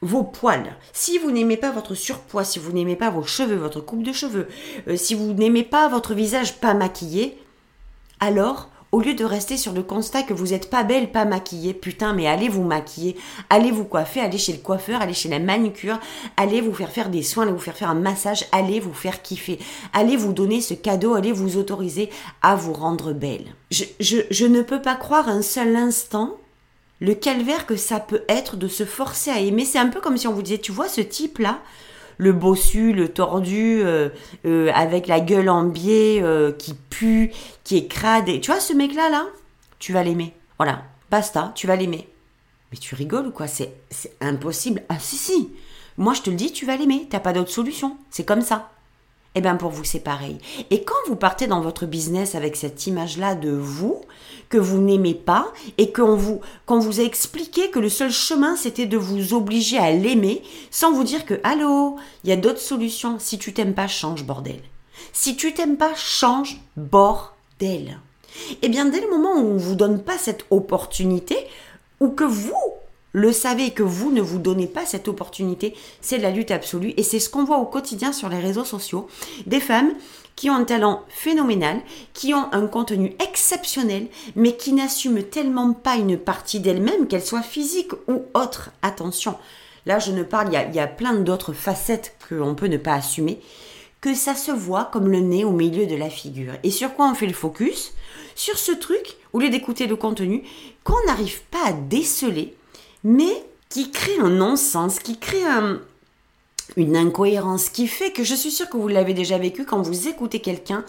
vos 0.00 0.22
poils, 0.22 0.76
si 0.92 1.18
vous 1.18 1.30
n'aimez 1.30 1.56
pas 1.56 1.70
votre 1.70 1.94
surpoids, 1.94 2.44
si 2.44 2.58
vous 2.58 2.72
n'aimez 2.72 2.96
pas 2.96 3.10
vos 3.10 3.24
cheveux, 3.24 3.56
votre 3.56 3.80
coupe 3.80 4.02
de 4.02 4.12
cheveux, 4.12 4.48
euh, 4.88 4.96
si 4.96 5.14
vous 5.14 5.32
n'aimez 5.32 5.62
pas 5.62 5.88
votre 5.88 6.14
visage 6.14 6.60
pas 6.60 6.74
maquillé, 6.74 7.38
alors 8.20 8.68
au 8.94 9.00
lieu 9.00 9.14
de 9.14 9.24
rester 9.24 9.56
sur 9.56 9.72
le 9.72 9.82
constat 9.82 10.22
que 10.22 10.32
vous 10.32 10.52
n'êtes 10.52 10.70
pas 10.70 10.84
belle, 10.84 11.10
pas 11.10 11.24
maquillée, 11.24 11.74
putain, 11.74 12.12
mais 12.12 12.28
allez 12.28 12.48
vous 12.48 12.62
maquiller, 12.62 13.16
allez 13.50 13.72
vous 13.72 13.82
coiffer, 13.82 14.20
allez 14.20 14.38
chez 14.38 14.52
le 14.52 14.58
coiffeur, 14.58 15.02
allez 15.02 15.14
chez 15.14 15.28
la 15.28 15.40
manucure, 15.40 15.98
allez 16.36 16.60
vous 16.60 16.72
faire 16.72 16.90
faire 16.90 17.10
des 17.10 17.24
soins, 17.24 17.42
allez 17.42 17.52
vous 17.52 17.58
faire 17.58 17.76
faire 17.76 17.90
un 17.90 17.96
massage, 17.96 18.44
allez 18.52 18.78
vous 18.78 18.94
faire 18.94 19.20
kiffer, 19.20 19.58
allez 19.92 20.16
vous 20.16 20.32
donner 20.32 20.60
ce 20.60 20.74
cadeau, 20.74 21.14
allez 21.14 21.32
vous 21.32 21.56
autoriser 21.56 22.08
à 22.40 22.54
vous 22.54 22.72
rendre 22.72 23.12
belle. 23.12 23.46
Je, 23.72 24.46
ne 24.46 24.62
peux 24.62 24.80
pas 24.80 24.94
croire 24.94 25.28
un 25.28 25.42
seul 25.42 25.74
instant 25.74 26.36
le 27.00 27.14
calvaire 27.14 27.66
que 27.66 27.74
ça 27.74 27.98
peut 27.98 28.22
être 28.28 28.56
de 28.56 28.68
se 28.68 28.84
forcer 28.84 29.32
à 29.32 29.40
aimer. 29.40 29.64
C'est 29.64 29.80
un 29.80 29.88
peu 29.88 30.00
comme 30.00 30.16
si 30.16 30.28
on 30.28 30.32
vous 30.32 30.42
disait, 30.42 30.58
tu 30.58 30.70
vois 30.70 30.88
ce 30.88 31.00
type-là, 31.00 31.58
le 32.18 32.32
bossu, 32.32 32.92
le 32.92 33.08
tordu, 33.08 33.80
euh, 33.82 34.08
euh, 34.46 34.70
avec 34.74 35.06
la 35.06 35.20
gueule 35.20 35.48
en 35.48 35.64
biais, 35.64 36.20
euh, 36.22 36.52
qui 36.52 36.74
pue, 36.74 37.32
qui 37.64 37.76
est 37.76 37.86
crade. 37.86 38.26
tu 38.40 38.50
vois 38.50 38.60
ce 38.60 38.72
mec-là, 38.72 39.10
là 39.10 39.26
Tu 39.78 39.92
vas 39.92 40.02
l'aimer. 40.02 40.34
Voilà, 40.58 40.82
basta, 41.10 41.52
tu 41.54 41.66
vas 41.66 41.76
l'aimer. 41.76 42.08
Mais 42.72 42.78
tu 42.78 42.94
rigoles 42.94 43.28
ou 43.28 43.30
quoi? 43.30 43.46
C'est 43.46 43.72
impossible. 44.20 44.82
Ah 44.88 44.98
si, 44.98 45.16
si. 45.16 45.50
Moi, 45.96 46.14
je 46.14 46.22
te 46.22 46.30
le 46.30 46.36
dis, 46.36 46.52
tu 46.52 46.66
vas 46.66 46.76
l'aimer. 46.76 47.06
T'as 47.08 47.20
pas 47.20 47.32
d'autre 47.32 47.50
solution. 47.50 47.96
C'est 48.10 48.24
comme 48.24 48.42
ça. 48.42 48.70
Eh 49.34 49.40
bien 49.40 49.56
pour 49.56 49.70
vous 49.70 49.84
c'est 49.84 50.00
pareil. 50.00 50.38
Et 50.70 50.84
quand 50.84 50.94
vous 51.08 51.16
partez 51.16 51.46
dans 51.46 51.60
votre 51.60 51.86
business 51.86 52.34
avec 52.34 52.56
cette 52.56 52.86
image-là 52.86 53.34
de 53.34 53.50
vous, 53.50 54.00
que 54.48 54.58
vous 54.58 54.80
n'aimez 54.80 55.14
pas, 55.14 55.52
et 55.78 55.90
qu'on 55.92 56.14
vous, 56.14 56.40
qu'on 56.66 56.78
vous 56.78 57.00
a 57.00 57.04
expliqué 57.04 57.70
que 57.70 57.80
le 57.80 57.88
seul 57.88 58.12
chemin 58.12 58.54
c'était 58.56 58.86
de 58.86 58.96
vous 58.96 59.34
obliger 59.34 59.78
à 59.78 59.90
l'aimer, 59.90 60.42
sans 60.70 60.92
vous 60.92 61.04
dire 61.04 61.26
que, 61.26 61.40
allô, 61.42 61.96
il 62.22 62.30
y 62.30 62.32
a 62.32 62.36
d'autres 62.36 62.60
solutions, 62.60 63.18
si 63.18 63.38
tu 63.38 63.52
t'aimes 63.52 63.74
pas, 63.74 63.88
change 63.88 64.24
bordel. 64.24 64.60
Si 65.12 65.36
tu 65.36 65.52
t'aimes 65.52 65.76
pas, 65.76 65.94
change 65.96 66.60
bordel. 66.76 67.98
Eh 68.62 68.68
bien 68.68 68.84
dès 68.84 69.00
le 69.00 69.10
moment 69.10 69.34
où 69.34 69.46
on 69.52 69.56
vous 69.56 69.74
donne 69.74 70.02
pas 70.02 70.18
cette 70.18 70.46
opportunité, 70.50 71.36
ou 72.00 72.10
que 72.10 72.24
vous, 72.24 72.54
le 73.14 73.32
savez 73.32 73.70
que 73.70 73.84
vous 73.84 74.10
ne 74.10 74.20
vous 74.20 74.40
donnez 74.40 74.66
pas 74.66 74.84
cette 74.84 75.06
opportunité, 75.06 75.74
c'est 76.00 76.18
la 76.18 76.32
lutte 76.32 76.50
absolue 76.50 76.92
et 76.96 77.04
c'est 77.04 77.20
ce 77.20 77.30
qu'on 77.30 77.44
voit 77.44 77.58
au 77.58 77.64
quotidien 77.64 78.12
sur 78.12 78.28
les 78.28 78.40
réseaux 78.40 78.64
sociaux. 78.64 79.06
Des 79.46 79.60
femmes 79.60 79.94
qui 80.34 80.50
ont 80.50 80.54
un 80.54 80.64
talent 80.64 81.04
phénoménal, 81.08 81.80
qui 82.12 82.34
ont 82.34 82.52
un 82.52 82.66
contenu 82.66 83.14
exceptionnel, 83.24 84.08
mais 84.34 84.56
qui 84.56 84.72
n'assument 84.72 85.22
tellement 85.22 85.72
pas 85.72 85.94
une 85.94 86.18
partie 86.18 86.58
d'elles-mêmes, 86.58 87.06
qu'elle 87.06 87.24
soit 87.24 87.42
physique 87.42 87.92
ou 88.08 88.24
autre. 88.34 88.72
Attention, 88.82 89.36
là 89.86 90.00
je 90.00 90.10
ne 90.10 90.24
parle, 90.24 90.48
il 90.48 90.54
y 90.54 90.56
a, 90.56 90.66
il 90.66 90.74
y 90.74 90.80
a 90.80 90.88
plein 90.88 91.14
d'autres 91.14 91.52
facettes 91.52 92.16
qu'on 92.28 92.56
peut 92.56 92.66
ne 92.66 92.78
pas 92.78 92.94
assumer, 92.94 93.40
que 94.00 94.12
ça 94.12 94.34
se 94.34 94.50
voit 94.50 94.86
comme 94.92 95.06
le 95.08 95.20
nez 95.20 95.44
au 95.44 95.52
milieu 95.52 95.86
de 95.86 95.94
la 95.94 96.10
figure. 96.10 96.54
Et 96.64 96.72
sur 96.72 96.94
quoi 96.94 97.08
on 97.08 97.14
fait 97.14 97.28
le 97.28 97.32
focus? 97.32 97.94
Sur 98.34 98.58
ce 98.58 98.72
truc, 98.72 99.16
au 99.32 99.38
lieu 99.38 99.50
d'écouter 99.50 99.86
le 99.86 99.94
contenu, 99.94 100.42
qu'on 100.82 101.02
n'arrive 101.06 101.42
pas 101.44 101.66
à 101.66 101.72
déceler 101.72 102.56
mais 103.04 103.44
qui 103.68 103.90
crée 103.90 104.18
un 104.18 104.30
non-sens, 104.30 104.98
qui 104.98 105.18
crée 105.18 105.44
une 106.76 106.96
incohérence, 106.96 107.68
qui 107.68 107.86
fait 107.86 108.10
que 108.12 108.24
je 108.24 108.34
suis 108.34 108.50
sûre 108.50 108.68
que 108.68 108.76
vous 108.76 108.88
l'avez 108.88 109.14
déjà 109.14 109.38
vécu 109.38 109.64
quand 109.64 109.82
vous 109.82 110.08
écoutez 110.08 110.40
quelqu'un 110.40 110.84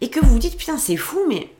et 0.00 0.10
que 0.10 0.20
vous 0.20 0.32
vous 0.32 0.38
dites 0.38 0.56
putain 0.56 0.76
c'est 0.76 0.96
fou, 0.96 1.20
mais 1.28 1.50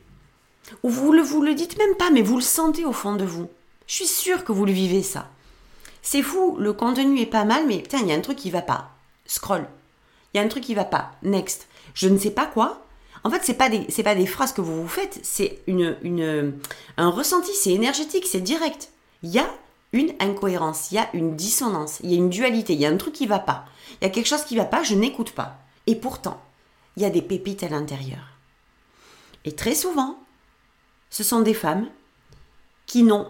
ou 0.83 0.89
vous 0.89 1.13
le, 1.13 1.23
vous 1.23 1.43
le 1.43 1.55
dites 1.55 1.79
même 1.79 1.95
pas, 1.97 2.11
mais 2.11 2.23
vous 2.23 2.37
le 2.37 2.43
sentez 2.43 2.85
au 2.85 2.93
fond 2.93 3.15
de 3.15 3.25
vous. 3.25 3.49
Je 3.87 3.95
suis 3.95 4.07
sûre 4.07 4.45
que 4.45 4.53
vous 4.53 4.65
le 4.65 4.73
vivez 4.73 5.03
ça. 5.03 5.29
c'est 6.03 6.23
fou, 6.23 6.57
le 6.59 6.73
contenu 6.73 7.21
est 7.21 7.27
pas 7.27 7.45
mal, 7.45 7.67
mais 7.67 7.79
putain, 7.79 7.99
il 7.99 8.09
y 8.09 8.13
a 8.13 8.17
un 8.17 8.21
truc 8.21 8.39
qui 8.39 8.51
va 8.51 8.63
pas. 8.63 8.91
Scroll. 9.27 9.67
Il 10.33 10.39
y 10.39 10.41
a 10.41 10.45
un 10.45 10.49
truc 10.49 10.65
qui 10.65 10.75
va 10.75 10.85
pas. 10.85 11.13
Next. 11.23 11.69
Je 11.95 12.09
ne 12.09 12.19
sais 12.19 12.31
pas 12.31 12.47
quoi. 12.47 12.85
En 13.25 13.31
fait, 13.31 13.41
c'est 13.45 13.55
pas 13.55 13.69
des, 13.69 13.85
c'est 13.89 14.03
pas 14.03 14.15
des 14.15 14.27
phrases 14.27 14.53
que 14.53 14.61
vous 14.61 14.83
vous 14.83 14.89
faites, 14.89 15.21
c'est 15.23 15.61
une, 15.69 15.97
une, 16.03 16.55
un 16.97 17.11
ressenti, 17.11 17.53
c'est 17.55 17.71
énergétique, 17.71 18.27
c'est 18.27 18.41
direct. 18.41 18.89
Il 19.23 19.31
y 19.31 19.39
a 19.39 19.49
une 19.93 20.13
incohérence, 20.21 20.91
il 20.91 20.95
y 20.95 20.99
a 20.99 21.09
une 21.13 21.37
dissonance, 21.37 21.99
il 22.03 22.11
y 22.11 22.15
a 22.15 22.19
une 22.19 22.31
dualité, 22.31 22.73
il 22.73 22.81
y 22.81 22.87
a 22.87 22.91
un 22.91 22.97
truc 22.97 23.15
qui 23.15 23.27
va 23.27 23.39
pas. 23.39 23.67
Il 24.01 24.05
y 24.05 24.07
a 24.07 24.11
quelque 24.11 24.29
chose 24.29 24.45
qui 24.45 24.57
va 24.57 24.65
pas, 24.65 24.83
je 24.83 24.95
n'écoute 24.95 25.33
pas. 25.33 25.59
Et 25.87 25.97
pourtant, 25.97 26.41
il 26.97 27.03
y 27.03 27.07
a 27.07 27.11
des 27.11 27.23
pépites 27.23 27.63
à 27.63 27.69
l'intérieur. 27.69 28.21
Et 29.45 29.53
très 29.53 29.75
souvent, 29.75 30.19
ce 31.11 31.25
sont 31.25 31.41
des 31.41 31.55
femmes 31.55 31.89
qui 32.87 33.03
n'ont 33.03 33.29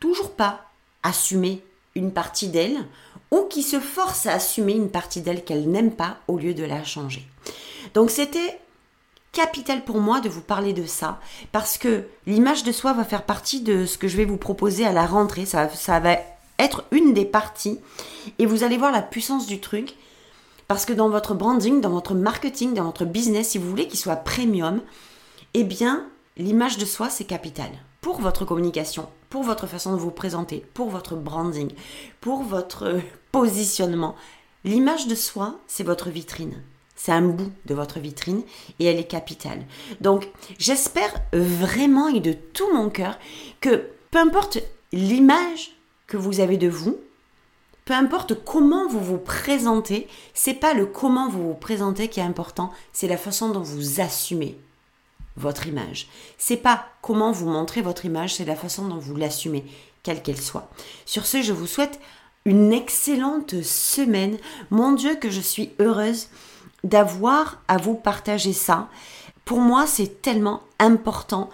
toujours 0.00 0.32
pas 0.32 0.70
assumé 1.02 1.62
une 1.94 2.12
partie 2.12 2.48
d'elles 2.48 2.84
ou 3.30 3.44
qui 3.44 3.62
se 3.62 3.80
forcent 3.80 4.26
à 4.26 4.34
assumer 4.34 4.72
une 4.72 4.90
partie 4.90 5.20
d'elles 5.20 5.44
qu'elles 5.44 5.68
n'aiment 5.70 5.94
pas 5.94 6.18
au 6.26 6.38
lieu 6.38 6.54
de 6.54 6.64
la 6.64 6.84
changer. 6.84 7.26
Donc 7.94 8.10
c'était 8.10 8.60
capital 9.32 9.82
pour 9.82 9.98
moi 9.98 10.20
de 10.20 10.28
vous 10.28 10.42
parler 10.42 10.74
de 10.74 10.86
ça 10.86 11.18
parce 11.50 11.78
que 11.78 12.04
l'image 12.26 12.64
de 12.64 12.72
soi 12.72 12.92
va 12.92 13.04
faire 13.04 13.24
partie 13.24 13.62
de 13.62 13.86
ce 13.86 13.98
que 13.98 14.06
je 14.06 14.18
vais 14.18 14.26
vous 14.26 14.36
proposer 14.36 14.86
à 14.86 14.92
la 14.92 15.06
rentrée. 15.06 15.46
Ça, 15.46 15.68
va 16.00 16.18
être 16.58 16.84
une 16.92 17.14
des 17.14 17.24
parties 17.24 17.80
et 18.38 18.46
vous 18.46 18.62
allez 18.62 18.76
voir 18.76 18.92
la 18.92 19.02
puissance 19.02 19.46
du 19.46 19.58
truc 19.58 19.96
parce 20.68 20.84
que 20.84 20.92
dans 20.92 21.08
votre 21.08 21.34
branding, 21.34 21.80
dans 21.80 21.90
votre 21.90 22.14
marketing, 22.14 22.74
dans 22.74 22.84
votre 22.84 23.06
business, 23.06 23.50
si 23.50 23.58
vous 23.58 23.68
voulez 23.68 23.88
qu'il 23.88 23.98
soit 23.98 24.16
premium, 24.16 24.80
eh 25.54 25.64
bien, 25.64 26.06
l'image 26.36 26.78
de 26.78 26.84
soi, 26.84 27.10
c'est 27.10 27.24
capital. 27.24 27.70
Pour 28.00 28.20
votre 28.20 28.44
communication, 28.44 29.08
pour 29.30 29.42
votre 29.42 29.66
façon 29.66 29.92
de 29.92 29.98
vous 29.98 30.10
présenter, 30.10 30.64
pour 30.74 30.90
votre 30.90 31.16
branding, 31.16 31.70
pour 32.20 32.42
votre 32.42 33.00
positionnement. 33.32 34.14
L'image 34.64 35.06
de 35.08 35.14
soi, 35.14 35.58
c'est 35.66 35.84
votre 35.84 36.10
vitrine. 36.10 36.62
C'est 37.04 37.10
un 37.10 37.22
bout 37.22 37.50
de 37.66 37.74
votre 37.74 37.98
vitrine 37.98 38.44
et 38.78 38.84
elle 38.84 39.00
est 39.00 39.10
capitale. 39.10 39.66
Donc, 40.00 40.28
j'espère 40.60 41.12
vraiment 41.32 42.06
et 42.06 42.20
de 42.20 42.32
tout 42.32 42.72
mon 42.72 42.90
cœur 42.90 43.18
que 43.60 43.88
peu 44.12 44.18
importe 44.18 44.58
l'image 44.92 45.72
que 46.06 46.16
vous 46.16 46.38
avez 46.38 46.58
de 46.58 46.68
vous, 46.68 46.96
peu 47.86 47.92
importe 47.92 48.44
comment 48.44 48.86
vous 48.86 49.00
vous 49.00 49.18
présentez, 49.18 50.06
c'est 50.32 50.54
pas 50.54 50.74
le 50.74 50.86
comment 50.86 51.28
vous 51.28 51.48
vous 51.48 51.54
présentez 51.54 52.06
qui 52.06 52.20
est 52.20 52.22
important, 52.22 52.70
c'est 52.92 53.08
la 53.08 53.16
façon 53.16 53.48
dont 53.48 53.62
vous 53.62 54.00
assumez 54.00 54.56
votre 55.36 55.66
image. 55.66 56.06
C'est 56.38 56.56
pas 56.56 56.86
comment 57.02 57.32
vous 57.32 57.48
montrez 57.48 57.82
votre 57.82 58.04
image, 58.04 58.36
c'est 58.36 58.44
la 58.44 58.54
façon 58.54 58.86
dont 58.86 58.98
vous 58.98 59.16
l'assumez, 59.16 59.64
quelle 60.04 60.22
qu'elle 60.22 60.40
soit. 60.40 60.70
Sur 61.04 61.26
ce, 61.26 61.42
je 61.42 61.52
vous 61.52 61.66
souhaite 61.66 61.98
une 62.44 62.72
excellente 62.72 63.60
semaine. 63.62 64.38
Mon 64.70 64.92
Dieu, 64.92 65.16
que 65.16 65.30
je 65.30 65.40
suis 65.40 65.72
heureuse 65.80 66.28
d'avoir 66.84 67.62
à 67.68 67.76
vous 67.76 67.94
partager 67.94 68.52
ça. 68.52 68.88
Pour 69.44 69.60
moi, 69.60 69.86
c'est 69.86 70.22
tellement 70.22 70.62
important. 70.78 71.50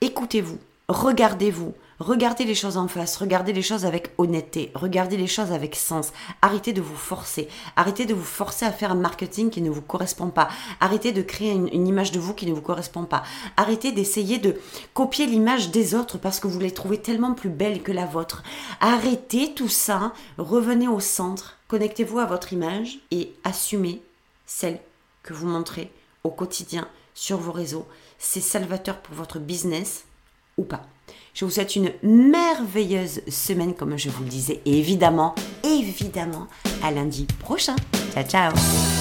Écoutez-vous, 0.00 0.58
regardez-vous, 0.88 1.74
Regardez 1.98 2.44
les 2.44 2.54
choses 2.54 2.76
en 2.76 2.88
face, 2.88 3.16
regardez 3.16 3.54
les 3.54 3.62
choses 3.62 3.86
avec 3.86 4.10
honnêteté, 4.18 4.70
regardez 4.74 5.16
les 5.16 5.26
choses 5.26 5.50
avec 5.50 5.74
sens. 5.74 6.12
Arrêtez 6.42 6.74
de 6.74 6.82
vous 6.82 6.94
forcer, 6.94 7.48
arrêtez 7.74 8.04
de 8.04 8.12
vous 8.12 8.22
forcer 8.22 8.66
à 8.66 8.72
faire 8.72 8.92
un 8.92 8.96
marketing 8.96 9.48
qui 9.48 9.62
ne 9.62 9.70
vous 9.70 9.80
correspond 9.80 10.28
pas. 10.28 10.48
Arrêtez 10.80 11.12
de 11.12 11.22
créer 11.22 11.52
une, 11.52 11.86
image 11.86 12.12
de 12.12 12.20
vous 12.20 12.34
qui 12.34 12.46
ne 12.46 12.52
vous 12.52 12.60
correspond 12.60 13.04
pas. 13.04 13.22
Arrêtez 13.56 13.92
d'essayer 13.92 14.36
de 14.36 14.60
copier 14.92 15.26
l'image 15.26 15.70
des 15.70 15.94
autres 15.94 16.18
parce 16.18 16.38
que 16.38 16.48
vous 16.48 16.60
les 16.60 16.70
trouvez 16.70 16.98
tellement 16.98 17.32
plus 17.32 17.48
belle 17.48 17.82
que 17.82 17.92
la 17.92 18.04
vôtre. 18.04 18.42
Arrêtez 18.80 19.54
tout 19.54 19.70
ça, 19.70 20.12
revenez 20.36 20.88
au 20.88 21.00
centre, 21.00 21.56
connectez-vous 21.68 22.18
à 22.18 22.26
votre 22.26 22.52
image 22.52 22.98
et 23.10 23.32
assumez 23.42 24.02
celle 24.46 24.80
que 25.22 25.34
vous 25.34 25.46
montrez 25.46 25.92
au 26.24 26.30
quotidien 26.30 26.88
sur 27.14 27.38
vos 27.38 27.52
réseaux. 27.52 27.86
C'est 28.18 28.40
salvateur 28.40 29.00
pour 29.00 29.14
votre 29.14 29.38
business 29.38 30.04
ou 30.56 30.64
pas. 30.64 30.86
Je 31.34 31.44
vous 31.44 31.50
souhaite 31.50 31.76
une 31.76 31.92
merveilleuse 32.02 33.20
semaine, 33.28 33.74
comme 33.74 33.98
je 33.98 34.08
vous 34.08 34.22
le 34.22 34.30
disais, 34.30 34.62
et 34.64 34.78
évidemment, 34.78 35.34
évidemment, 35.62 36.48
à 36.82 36.90
lundi 36.90 37.26
prochain. 37.40 37.76
Ciao, 38.14 38.24
ciao 38.24 38.95